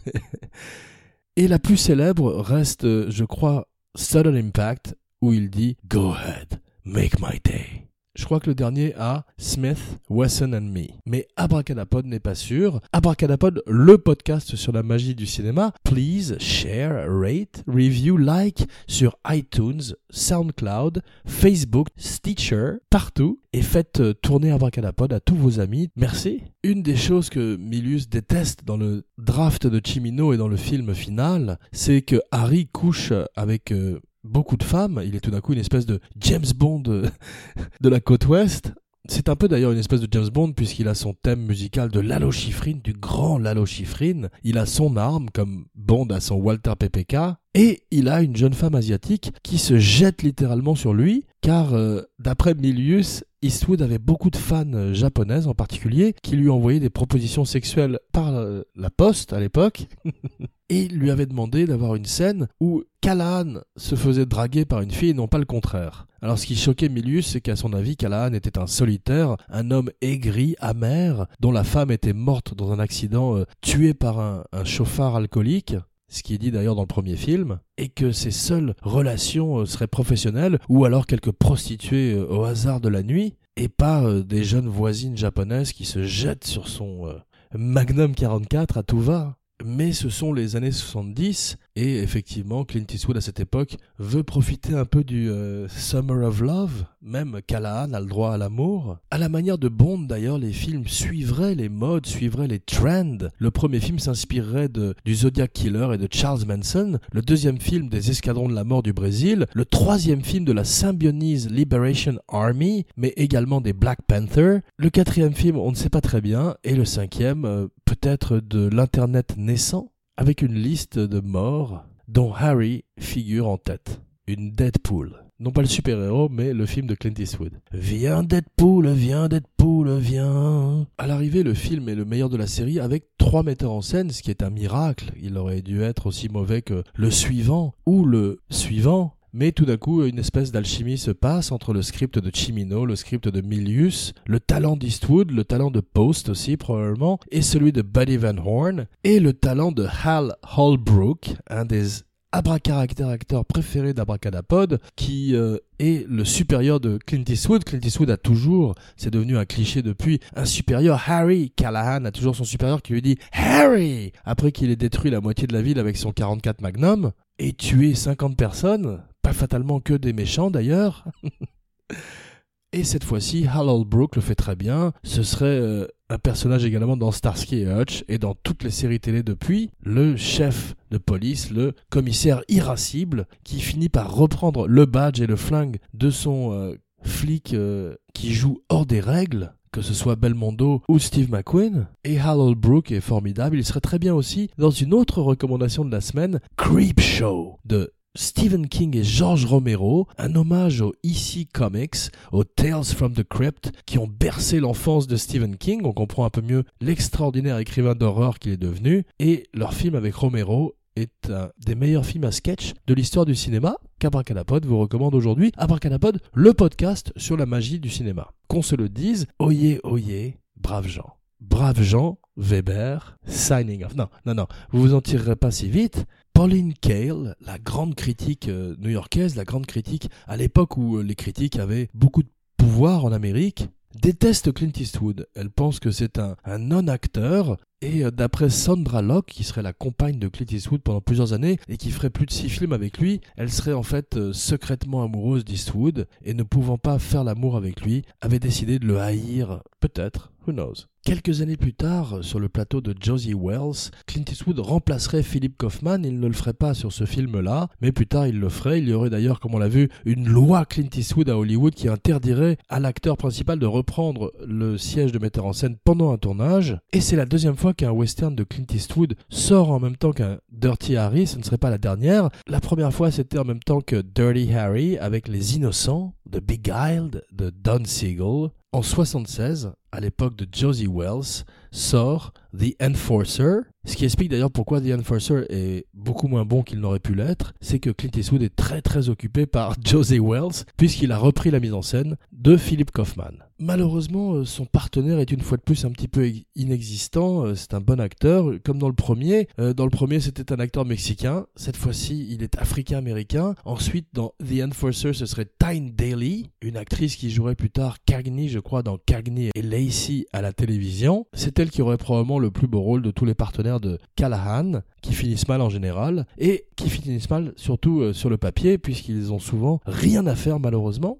Et 1.36 1.48
la 1.48 1.58
plus 1.58 1.76
célèbre 1.76 2.36
reste, 2.40 3.10
je 3.10 3.24
crois, 3.24 3.66
Sudden 3.96 4.36
Impact, 4.36 4.96
où 5.20 5.32
il 5.32 5.50
dit 5.50 5.76
Go 5.88 6.12
ahead, 6.12 6.60
make 6.84 7.18
my 7.20 7.40
day. 7.44 7.89
Je 8.16 8.24
crois 8.24 8.40
que 8.40 8.48
le 8.48 8.56
dernier 8.56 8.92
a 8.96 9.24
Smith, 9.38 10.00
Wesson 10.08 10.52
and 10.52 10.62
Me. 10.62 10.88
Mais 11.06 11.28
Abracadapod 11.36 12.06
n'est 12.06 12.18
pas 12.18 12.34
sûr. 12.34 12.80
Abracadapod, 12.92 13.62
le 13.68 13.98
podcast 13.98 14.56
sur 14.56 14.72
la 14.72 14.82
magie 14.82 15.14
du 15.14 15.26
cinéma. 15.26 15.72
Please 15.84 16.36
share, 16.40 17.06
rate, 17.08 17.62
review, 17.68 18.16
like 18.16 18.66
sur 18.88 19.16
iTunes, 19.28 19.94
SoundCloud, 20.10 21.02
Facebook, 21.24 21.86
Stitcher, 21.96 22.78
partout. 22.90 23.40
Et 23.52 23.62
faites 23.62 24.00
euh, 24.00 24.12
tourner 24.12 24.50
Abracadapod 24.50 25.12
à 25.12 25.20
tous 25.20 25.36
vos 25.36 25.60
amis. 25.60 25.90
Merci. 25.94 26.42
Une 26.64 26.82
des 26.82 26.96
choses 26.96 27.30
que 27.30 27.56
Milius 27.56 28.08
déteste 28.08 28.64
dans 28.64 28.76
le 28.76 29.04
draft 29.18 29.66
de 29.66 29.80
Chimino 29.84 30.32
et 30.32 30.36
dans 30.36 30.48
le 30.48 30.56
film 30.56 30.94
final, 30.94 31.58
c'est 31.72 32.02
que 32.02 32.20
Harry 32.32 32.66
couche 32.66 33.12
avec 33.36 33.72
euh, 33.72 34.00
beaucoup 34.24 34.56
de 34.56 34.64
femmes. 34.64 35.00
Il 35.04 35.14
est 35.16 35.20
tout 35.20 35.30
d'un 35.30 35.40
coup 35.40 35.52
une 35.52 35.58
espèce 35.58 35.86
de 35.86 36.00
James 36.20 36.44
Bond 36.56 36.82
de 37.80 37.88
la 37.88 38.00
côte 38.00 38.26
ouest. 38.26 38.72
C'est 39.08 39.28
un 39.28 39.34
peu 39.34 39.48
d'ailleurs 39.48 39.72
une 39.72 39.78
espèce 39.78 40.00
de 40.00 40.08
James 40.10 40.28
Bond 40.28 40.52
puisqu'il 40.52 40.86
a 40.86 40.94
son 40.94 41.14
thème 41.14 41.40
musical 41.40 41.90
de 41.90 42.00
Lalo 42.00 42.30
Schifrin, 42.30 42.78
du 42.84 42.92
grand 42.92 43.38
Lalo 43.38 43.66
Schifrin. 43.66 44.28
Il 44.44 44.58
a 44.58 44.66
son 44.66 44.96
arme 44.96 45.30
comme 45.30 45.66
Bond 45.74 46.08
a 46.10 46.20
son 46.20 46.36
Walter 46.36 46.74
PPK. 46.78 47.16
Et 47.54 47.82
il 47.90 48.08
a 48.08 48.22
une 48.22 48.36
jeune 48.36 48.52
femme 48.52 48.74
asiatique 48.74 49.32
qui 49.42 49.58
se 49.58 49.78
jette 49.78 50.22
littéralement 50.22 50.74
sur 50.74 50.94
lui 50.94 51.24
car 51.40 51.74
euh, 51.74 52.02
d'après 52.18 52.54
Milius, 52.54 53.24
Eastwood 53.42 53.80
avait 53.80 53.98
beaucoup 53.98 54.28
de 54.28 54.36
fans 54.36 54.64
euh, 54.74 54.92
japonaises 54.92 55.46
en 55.46 55.54
particulier 55.54 56.14
qui 56.22 56.36
lui 56.36 56.50
envoyaient 56.50 56.80
des 56.80 56.90
propositions 56.90 57.46
sexuelles 57.46 57.98
par 58.12 58.36
euh, 58.36 58.62
la 58.76 58.90
poste 58.90 59.32
à 59.32 59.40
l'époque. 59.40 59.86
et 60.68 60.86
lui 60.86 61.10
avait 61.10 61.26
demandé 61.26 61.64
d'avoir 61.64 61.96
une 61.96 62.04
scène 62.04 62.46
où 62.60 62.84
Callahan 63.00 63.60
se 63.76 63.96
faisait 63.96 64.26
draguer 64.26 64.64
par 64.64 64.82
une 64.82 64.90
fille 64.90 65.10
et 65.10 65.14
non 65.14 65.26
pas 65.26 65.38
le 65.38 65.44
contraire. 65.44 66.06
Alors 66.22 66.38
ce 66.38 66.46
qui 66.46 66.54
choquait 66.54 66.88
Milius, 66.88 67.28
c'est 67.28 67.40
qu'à 67.40 67.56
son 67.56 67.72
avis, 67.72 67.96
Callahan 67.96 68.34
était 68.34 68.58
un 68.58 68.68
solitaire, 68.68 69.36
un 69.48 69.70
homme 69.70 69.90
aigri, 70.00 70.54
amer, 70.60 71.26
dont 71.40 71.50
la 71.50 71.64
femme 71.64 71.90
était 71.90 72.12
morte 72.12 72.54
dans 72.54 72.72
un 72.72 72.78
accident 72.78 73.42
tué 73.62 73.94
par 73.94 74.20
un 74.20 74.64
chauffard 74.64 75.16
alcoolique 75.16 75.74
ce 76.10 76.22
qui 76.22 76.34
est 76.34 76.38
dit 76.38 76.50
d'ailleurs 76.50 76.74
dans 76.74 76.82
le 76.82 76.86
premier 76.86 77.16
film, 77.16 77.60
et 77.78 77.88
que 77.88 78.12
ses 78.12 78.32
seules 78.32 78.74
relations 78.82 79.60
euh, 79.60 79.66
seraient 79.66 79.86
professionnelles 79.86 80.58
ou 80.68 80.84
alors 80.84 81.06
quelques 81.06 81.30
prostituées 81.30 82.12
euh, 82.12 82.26
au 82.26 82.44
hasard 82.44 82.80
de 82.80 82.88
la 82.88 83.02
nuit, 83.02 83.36
et 83.56 83.68
pas 83.68 84.02
euh, 84.02 84.22
des 84.22 84.44
jeunes 84.44 84.68
voisines 84.68 85.16
japonaises 85.16 85.72
qui 85.72 85.86
se 85.86 86.04
jettent 86.04 86.44
sur 86.44 86.68
son 86.68 87.14
Magnum 87.54 88.14
44 88.14 88.78
à 88.78 88.82
tout 88.82 89.00
va. 89.00 89.36
Mais 89.64 89.92
ce 89.92 90.08
sont 90.08 90.32
les 90.32 90.56
années 90.56 90.72
70 90.72 91.58
et 91.80 92.02
effectivement 92.02 92.64
Clint 92.64 92.84
Eastwood 92.92 93.16
à 93.16 93.22
cette 93.22 93.40
époque 93.40 93.78
veut 93.98 94.22
profiter 94.22 94.74
un 94.74 94.84
peu 94.84 95.02
du 95.02 95.30
euh, 95.30 95.66
Summer 95.68 96.28
of 96.28 96.42
Love, 96.42 96.84
même 97.00 97.40
Callahan 97.46 97.94
a 97.94 98.00
le 98.00 98.06
droit 98.06 98.34
à 98.34 98.36
l'amour. 98.36 98.98
À 99.10 99.16
la 99.16 99.30
manière 99.30 99.56
de 99.56 99.68
Bond 99.68 100.00
d'ailleurs, 100.00 100.36
les 100.36 100.52
films 100.52 100.86
suivraient 100.86 101.54
les 101.54 101.70
modes, 101.70 102.04
suivraient 102.04 102.48
les 102.48 102.58
trends. 102.58 103.16
Le 103.38 103.50
premier 103.50 103.80
film 103.80 103.98
s'inspirerait 103.98 104.68
du 104.68 105.14
Zodiac 105.14 105.54
Killer 105.54 105.88
et 105.94 105.98
de 105.98 106.08
Charles 106.10 106.44
Manson, 106.46 106.98
le 107.12 107.22
deuxième 107.22 107.58
film 107.58 107.88
des 107.88 108.10
Escadrons 108.10 108.50
de 108.50 108.54
la 108.54 108.64
mort 108.64 108.82
du 108.82 108.92
Brésil, 108.92 109.46
le 109.54 109.64
troisième 109.64 110.22
film 110.22 110.44
de 110.44 110.52
la 110.52 110.64
Symbionese 110.64 111.48
Liberation 111.48 112.18
Army, 112.28 112.84
mais 112.98 113.14
également 113.16 113.62
des 113.62 113.72
Black 113.72 114.00
Panther, 114.06 114.58
le 114.76 114.90
quatrième 114.90 115.34
film 115.34 115.56
on 115.56 115.70
ne 115.70 115.76
sait 115.76 115.88
pas 115.88 116.02
très 116.02 116.20
bien, 116.20 116.56
et 116.62 116.74
le 116.74 116.84
cinquième 116.84 117.46
euh, 117.46 117.68
peut-être 117.86 118.38
de 118.38 118.68
l'Internet 118.68 119.36
naissant, 119.38 119.90
avec 120.20 120.42
une 120.42 120.52
liste 120.52 120.98
de 120.98 121.18
morts 121.18 121.82
dont 122.06 122.34
Harry 122.34 122.84
figure 122.98 123.48
en 123.48 123.56
tête. 123.56 124.02
Une 124.26 124.52
Deadpool. 124.52 125.24
Non 125.38 125.50
pas 125.50 125.62
le 125.62 125.66
super-héros, 125.66 126.28
mais 126.28 126.52
le 126.52 126.66
film 126.66 126.86
de 126.86 126.94
Clint 126.94 127.14
Eastwood. 127.18 127.54
Viens 127.72 128.22
Deadpool, 128.22 128.90
viens 128.90 129.28
Deadpool, 129.28 129.96
viens. 129.96 130.86
À 130.98 131.06
l'arrivée, 131.06 131.42
le 131.42 131.54
film 131.54 131.88
est 131.88 131.94
le 131.94 132.04
meilleur 132.04 132.28
de 132.28 132.36
la 132.36 132.46
série 132.46 132.78
avec 132.78 133.04
trois 133.16 133.42
metteurs 133.42 133.72
en 133.72 133.80
scène, 133.80 134.10
ce 134.10 134.22
qui 134.22 134.30
est 134.30 134.42
un 134.42 134.50
miracle. 134.50 135.10
Il 135.22 135.38
aurait 135.38 135.62
dû 135.62 135.80
être 135.80 136.08
aussi 136.08 136.28
mauvais 136.28 136.60
que 136.60 136.84
le 136.94 137.10
suivant 137.10 137.72
ou 137.86 138.04
le 138.04 138.40
suivant, 138.50 139.16
mais 139.32 139.52
tout 139.52 139.64
d'un 139.64 139.76
coup, 139.76 140.04
une 140.04 140.18
espèce 140.18 140.52
d'alchimie 140.52 140.98
se 140.98 141.10
passe 141.10 141.52
entre 141.52 141.72
le 141.72 141.82
script 141.82 142.18
de 142.18 142.30
Chimino, 142.34 142.84
le 142.84 142.96
script 142.96 143.28
de 143.28 143.40
Milius, 143.40 144.12
le 144.26 144.40
talent 144.40 144.76
d'Eastwood, 144.76 145.30
le 145.30 145.44
talent 145.44 145.70
de 145.70 145.80
Post 145.80 146.28
aussi 146.28 146.56
probablement, 146.56 147.18
et 147.30 147.42
celui 147.42 147.72
de 147.72 147.82
Buddy 147.82 148.16
Van 148.16 148.36
Horn, 148.38 148.86
et 149.04 149.20
le 149.20 149.32
talent 149.32 149.72
de 149.72 149.86
Hal 150.04 150.34
Holbrook, 150.56 151.34
un 151.48 151.64
des 151.64 152.02
abracaractère 152.32 153.08
acteurs 153.08 153.44
préférés 153.44 153.94
d'Abracadapod, 153.94 154.80
qui 154.96 155.34
euh, 155.34 155.56
est 155.78 156.08
le 156.08 156.24
supérieur 156.24 156.80
de 156.80 156.98
Clint 156.98 157.24
Eastwood. 157.28 157.64
Clint 157.64 157.80
Eastwood 157.82 158.10
a 158.10 158.16
toujours, 158.16 158.74
c'est 158.96 159.10
devenu 159.10 159.36
un 159.36 159.44
cliché 159.44 159.82
depuis, 159.82 160.20
un 160.36 160.44
supérieur. 160.44 161.02
Harry 161.06 161.50
Callahan 161.50 162.04
a 162.04 162.12
toujours 162.12 162.36
son 162.36 162.44
supérieur 162.44 162.82
qui 162.82 162.92
lui 162.92 163.02
dit 163.02 163.18
Harry 163.32 164.12
après 164.24 164.52
qu'il 164.52 164.70
ait 164.70 164.76
détruit 164.76 165.10
la 165.10 165.20
moitié 165.20 165.46
de 165.46 165.52
la 165.52 165.62
ville 165.62 165.78
avec 165.78 165.96
son 165.96 166.12
44 166.12 166.60
Magnum 166.60 167.12
et 167.38 167.52
tué 167.52 167.94
50 167.94 168.36
personnes 168.36 169.00
pas 169.22 169.32
fatalement 169.32 169.80
que 169.80 169.94
des 169.94 170.12
méchants 170.12 170.50
d'ailleurs. 170.50 171.04
Et 172.72 172.84
cette 172.84 173.02
fois-ci, 173.02 173.46
Hal 173.52 173.66
Brook 173.84 174.14
le 174.14 174.22
fait 174.22 174.36
très 174.36 174.54
bien. 174.54 174.92
Ce 175.02 175.24
serait 175.24 175.46
euh, 175.46 175.88
un 176.08 176.18
personnage 176.18 176.64
également 176.64 176.96
dans 176.96 177.10
Starsky 177.10 177.62
et 177.62 177.66
Hutch 177.66 178.04
et 178.06 178.18
dans 178.18 178.34
toutes 178.34 178.62
les 178.62 178.70
séries 178.70 179.00
télé 179.00 179.24
depuis, 179.24 179.70
le 179.82 180.16
chef 180.16 180.76
de 180.92 180.98
police, 180.98 181.50
le 181.50 181.72
commissaire 181.90 182.42
irascible, 182.48 183.26
qui 183.42 183.60
finit 183.60 183.88
par 183.88 184.14
reprendre 184.14 184.68
le 184.68 184.86
badge 184.86 185.20
et 185.20 185.26
le 185.26 185.34
flingue 185.34 185.78
de 185.94 186.10
son 186.10 186.52
euh, 186.52 186.76
flic 187.02 187.54
euh, 187.54 187.96
qui 188.14 188.32
joue 188.32 188.62
hors 188.68 188.86
des 188.86 189.00
règles 189.00 189.52
que 189.72 189.82
ce 189.82 189.94
soit 189.94 190.16
Belmondo 190.16 190.82
ou 190.88 190.98
Steve 190.98 191.30
McQueen. 191.30 191.86
Et 192.02 192.18
Hal 192.18 192.54
Brook 192.56 192.90
est 192.90 193.00
formidable. 193.00 193.56
Il 193.56 193.64
serait 193.64 193.80
très 193.80 194.00
bien 194.00 194.14
aussi 194.14 194.50
dans 194.58 194.70
une 194.70 194.92
autre 194.92 195.22
recommandation 195.22 195.84
de 195.84 195.92
la 195.92 196.00
semaine, 196.00 196.40
Creep 196.56 197.00
Show 197.00 197.58
de 197.64 197.92
Stephen 198.16 198.68
King 198.68 198.96
et 198.96 199.04
George 199.04 199.44
Romero, 199.44 200.08
un 200.18 200.34
hommage 200.34 200.80
aux 200.80 200.94
EC 201.04 201.46
Comics, 201.52 202.10
aux 202.32 202.42
Tales 202.42 202.84
from 202.84 203.12
the 203.12 203.22
Crypt, 203.22 203.70
qui 203.86 203.98
ont 203.98 204.08
bercé 204.08 204.58
l'enfance 204.58 205.06
de 205.06 205.14
Stephen 205.14 205.56
King. 205.56 205.82
On 205.84 205.92
comprend 205.92 206.24
un 206.24 206.30
peu 206.30 206.40
mieux 206.40 206.64
l'extraordinaire 206.80 207.58
écrivain 207.58 207.94
d'horreur 207.94 208.40
qu'il 208.40 208.50
est 208.50 208.56
devenu. 208.56 209.04
Et 209.20 209.44
leur 209.54 209.74
film 209.74 209.94
avec 209.94 210.14
Romero 210.16 210.74
est 210.96 211.30
un 211.30 211.50
des 211.64 211.76
meilleurs 211.76 212.04
films 212.04 212.24
à 212.24 212.32
sketch 212.32 212.72
de 212.88 212.94
l'histoire 212.94 213.26
du 213.26 213.36
cinéma 213.36 213.76
qu'Abracadapod 214.00 214.66
vous 214.66 214.80
recommande 214.80 215.14
aujourd'hui. 215.14 215.52
Abracadapod, 215.56 216.20
le 216.34 216.52
podcast 216.52 217.12
sur 217.16 217.36
la 217.36 217.46
magie 217.46 217.78
du 217.78 217.90
cinéma. 217.90 218.32
Qu'on 218.48 218.62
se 218.62 218.74
le 218.74 218.88
dise, 218.88 219.28
oyez, 219.38 219.78
oyez, 219.84 220.36
braves 220.56 220.88
gens. 220.88 221.14
Braves 221.40 221.82
gens, 221.82 222.18
Weber, 222.36 223.18
signing 223.26 223.84
off. 223.84 223.94
Non, 223.94 224.08
non, 224.26 224.34
non, 224.34 224.46
vous 224.72 224.80
vous 224.80 224.94
en 224.94 225.00
tirerez 225.00 225.36
pas 225.36 225.50
si 225.50 225.68
vite. 225.68 226.06
Pauline 226.32 226.74
Kael, 226.74 227.36
la 227.40 227.58
grande 227.58 227.94
critique 227.94 228.48
euh, 228.48 228.74
new-yorkaise, 228.78 229.36
la 229.36 229.44
grande 229.44 229.66
critique 229.66 230.10
à 230.26 230.36
l'époque 230.36 230.76
où 230.76 230.96
euh, 230.96 231.02
les 231.02 231.14
critiques 231.14 231.58
avaient 231.58 231.88
beaucoup 231.94 232.22
de 232.22 232.30
pouvoir 232.56 233.04
en 233.04 233.12
Amérique, 233.12 233.68
déteste 234.00 234.52
Clint 234.52 234.72
Eastwood. 234.78 235.26
Elle 235.34 235.50
pense 235.50 235.80
que 235.80 235.90
c'est 235.90 236.18
un, 236.18 236.36
non-acteur. 236.58 237.56
Et 237.82 238.04
euh, 238.04 238.10
d'après 238.10 238.50
Sandra 238.50 239.00
Locke, 239.00 239.26
qui 239.26 239.42
serait 239.42 239.62
la 239.62 239.72
compagne 239.72 240.18
de 240.18 240.28
Clint 240.28 240.46
Eastwood 240.50 240.82
pendant 240.82 241.00
plusieurs 241.00 241.32
années 241.32 241.58
et 241.66 241.78
qui 241.78 241.90
ferait 241.90 242.10
plus 242.10 242.26
de 242.26 242.30
six 242.30 242.50
films 242.50 242.74
avec 242.74 242.98
lui, 242.98 243.22
elle 243.38 243.50
serait 243.50 243.72
en 243.72 243.82
fait 243.82 244.32
secrètement 244.32 245.02
amoureuse 245.02 245.46
d'Eastwood 245.46 246.06
et 246.22 246.34
ne 246.34 246.42
pouvant 246.42 246.76
pas 246.76 246.98
faire 246.98 247.24
l'amour 247.24 247.56
avec 247.56 247.80
lui, 247.80 248.02
avait 248.20 248.38
décidé 248.38 248.78
de 248.78 248.86
le 248.86 249.00
haïr, 249.00 249.62
peut-être, 249.80 250.30
who 250.46 250.52
knows. 250.52 250.90
Quelques 251.02 251.40
années 251.40 251.56
plus 251.56 251.72
tard, 251.72 252.18
sur 252.20 252.38
le 252.38 252.50
plateau 252.50 252.82
de 252.82 252.94
Josie 253.00 253.32
Wells, 253.32 253.90
Clint 254.06 254.24
Eastwood 254.30 254.58
remplacerait 254.58 255.22
Philip 255.22 255.56
Kaufman. 255.56 256.04
Il 256.04 256.20
ne 256.20 256.26
le 256.26 256.34
ferait 256.34 256.52
pas 256.52 256.74
sur 256.74 256.92
ce 256.92 257.06
film-là, 257.06 257.68
mais 257.80 257.90
plus 257.90 258.06
tard 258.06 258.26
il 258.26 258.38
le 258.38 258.50
ferait. 258.50 258.80
Il 258.80 258.88
y 258.88 258.92
aurait 258.92 259.08
d'ailleurs, 259.08 259.40
comme 259.40 259.54
on 259.54 259.58
l'a 259.58 259.68
vu, 259.68 259.88
une 260.04 260.28
loi 260.28 260.66
Clint 260.66 260.90
Eastwood 260.94 261.30
à 261.30 261.38
Hollywood 261.38 261.74
qui 261.74 261.88
interdirait 261.88 262.58
à 262.68 262.80
l'acteur 262.80 263.16
principal 263.16 263.58
de 263.58 263.64
reprendre 263.64 264.30
le 264.46 264.76
siège 264.76 265.10
de 265.10 265.18
metteur 265.18 265.46
en 265.46 265.54
scène 265.54 265.76
pendant 265.82 266.12
un 266.12 266.18
tournage. 266.18 266.76
Et 266.92 267.00
c'est 267.00 267.16
la 267.16 267.24
deuxième 267.24 267.56
fois 267.56 267.69
qu'un 267.72 267.90
western 267.90 268.34
de 268.34 268.44
Clint 268.44 268.66
Eastwood 268.72 269.14
sort 269.28 269.70
en 269.70 269.80
même 269.80 269.96
temps 269.96 270.12
qu'un 270.12 270.38
Dirty 270.50 270.96
Harry. 270.96 271.26
Ce 271.26 271.38
ne 271.38 271.42
serait 271.42 271.58
pas 271.58 271.70
la 271.70 271.78
dernière. 271.78 272.28
La 272.46 272.60
première 272.60 272.92
fois, 272.92 273.10
c'était 273.10 273.38
en 273.38 273.44
même 273.44 273.62
temps 273.62 273.80
que 273.80 274.02
Dirty 274.02 274.52
Harry 274.54 274.98
avec 274.98 275.28
Les 275.28 275.56
Innocents 275.56 276.14
de 276.26 276.40
Beguiled 276.40 277.24
de 277.32 277.50
Don 277.50 277.84
Siegel. 277.84 278.50
En 278.72 278.82
76, 278.82 279.72
à 279.90 279.98
l'époque 280.00 280.36
de 280.36 280.46
Josie 280.52 280.86
Wells, 280.86 281.44
sort 281.72 282.32
The 282.56 282.80
Enforcer, 282.80 283.62
ce 283.84 283.96
qui 283.96 284.04
explique 284.04 284.30
d'ailleurs 284.30 284.52
pourquoi 284.52 284.80
The 284.80 284.92
Enforcer 284.96 285.44
est 285.48 285.86
beaucoup 285.92 286.28
moins 286.28 286.44
bon 286.44 286.62
qu'il 286.62 286.78
n'aurait 286.78 287.00
pu 287.00 287.14
l'être, 287.14 287.52
c'est 287.60 287.80
que 287.80 287.90
Clint 287.90 288.10
Eastwood 288.16 288.42
est 288.42 288.54
très 288.54 288.80
très 288.80 289.08
occupé 289.08 289.46
par 289.46 289.74
Josie 289.84 290.20
Wells, 290.20 290.64
puisqu'il 290.76 291.10
a 291.10 291.18
repris 291.18 291.50
la 291.50 291.58
mise 291.58 291.74
en 291.74 291.82
scène 291.82 292.16
de 292.30 292.56
Philip 292.56 292.92
Kaufman. 292.92 293.49
Malheureusement, 293.62 294.36
euh, 294.36 294.46
son 294.46 294.64
partenaire 294.64 295.18
est 295.18 295.30
une 295.30 295.42
fois 295.42 295.58
de 295.58 295.62
plus 295.62 295.84
un 295.84 295.90
petit 295.90 296.08
peu 296.08 296.32
inexistant. 296.56 297.44
Euh, 297.44 297.54
c'est 297.54 297.74
un 297.74 297.80
bon 297.82 298.00
acteur, 298.00 298.46
comme 298.64 298.78
dans 298.78 298.88
le 298.88 298.94
premier. 298.94 299.48
Euh, 299.58 299.74
dans 299.74 299.84
le 299.84 299.90
premier, 299.90 300.18
c'était 300.18 300.50
un 300.50 300.60
acteur 300.60 300.86
mexicain. 300.86 301.44
Cette 301.56 301.76
fois-ci, 301.76 302.26
il 302.30 302.42
est 302.42 302.56
africain-américain. 302.56 303.54
Ensuite, 303.66 304.06
dans 304.14 304.32
The 304.38 304.62
Enforcer, 304.66 305.12
ce 305.12 305.26
serait 305.26 305.46
Tyne 305.58 305.92
Daly, 305.94 306.48
une 306.62 306.78
actrice 306.78 307.16
qui 307.16 307.28
jouerait 307.28 307.54
plus 307.54 307.68
tard 307.68 307.98
Cagney, 308.06 308.48
je 308.48 308.60
crois, 308.60 308.82
dans 308.82 308.96
Cagney 308.96 309.50
et 309.54 309.60
Lacey 309.60 310.24
à 310.32 310.40
la 310.40 310.54
télévision. 310.54 311.26
C'est 311.34 311.58
elle 311.58 311.68
qui 311.68 311.82
aurait 311.82 311.98
probablement 311.98 312.38
le 312.38 312.50
plus 312.50 312.66
beau 312.66 312.80
rôle 312.80 313.02
de 313.02 313.10
tous 313.10 313.26
les 313.26 313.34
partenaires 313.34 313.78
de 313.78 313.98
Callahan, 314.16 314.80
qui 315.02 315.12
finissent 315.12 315.48
mal 315.48 315.60
en 315.60 315.68
général, 315.68 316.26
et 316.38 316.64
qui 316.76 316.88
finissent 316.88 317.28
mal 317.28 317.52
surtout 317.56 318.14
sur 318.14 318.30
le 318.30 318.38
papier, 318.38 318.78
puisqu'ils 318.78 319.34
ont 319.34 319.38
souvent 319.38 319.80
rien 319.84 320.26
à 320.26 320.34
faire 320.34 320.58
malheureusement. 320.60 321.18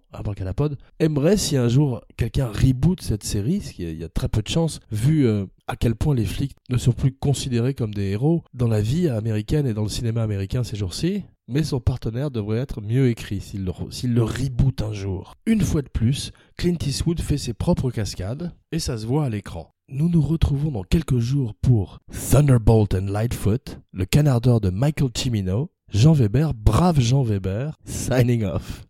Aimerait 0.98 1.36
si 1.36 1.56
un 1.58 1.68
jour 1.68 2.00
reboot 2.38 3.00
cette 3.02 3.24
série, 3.24 3.60
ce 3.60 3.72
qui 3.72 3.82
y 3.82 4.04
a 4.04 4.08
très 4.08 4.28
peu 4.28 4.42
de 4.42 4.48
chance, 4.48 4.80
vu 4.90 5.26
euh, 5.26 5.46
à 5.66 5.76
quel 5.76 5.94
point 5.94 6.14
les 6.14 6.24
flics 6.24 6.56
ne 6.68 6.76
sont 6.76 6.92
plus 6.92 7.12
considérés 7.12 7.74
comme 7.74 7.94
des 7.94 8.10
héros 8.10 8.42
dans 8.54 8.68
la 8.68 8.80
vie 8.80 9.08
américaine 9.08 9.66
et 9.66 9.74
dans 9.74 9.82
le 9.82 9.88
cinéma 9.88 10.22
américain 10.22 10.64
ces 10.64 10.76
jours-ci. 10.76 11.24
Mais 11.48 11.64
son 11.64 11.80
partenaire 11.80 12.30
devrait 12.30 12.58
être 12.58 12.80
mieux 12.80 13.08
écrit 13.08 13.40
s'il 13.40 13.64
le, 13.64 14.22
reboot 14.22 14.82
un 14.82 14.92
jour. 14.92 15.34
Une 15.46 15.62
fois 15.62 15.82
de 15.82 15.88
plus, 15.88 16.30
Clint 16.56 16.78
Eastwood 16.86 17.20
fait 17.20 17.38
ses 17.38 17.54
propres 17.54 17.90
cascades 17.90 18.52
et 18.70 18.78
ça 18.78 18.96
se 18.96 19.06
voit 19.06 19.24
à 19.24 19.30
l'écran. 19.30 19.74
Nous 19.88 20.08
nous 20.08 20.22
retrouvons 20.22 20.70
dans 20.70 20.84
quelques 20.84 21.18
jours 21.18 21.54
pour 21.60 21.98
Thunderbolt 22.30 22.94
and 22.94 23.06
Lightfoot, 23.06 23.80
le 23.92 24.04
canardeur 24.04 24.60
de 24.60 24.70
Michael 24.70 25.10
Cimino, 25.12 25.70
Jean 25.92 26.12
Weber, 26.12 26.54
brave 26.54 27.00
Jean 27.00 27.24
Weber, 27.24 27.76
signing 27.84 28.44
off. 28.44 28.86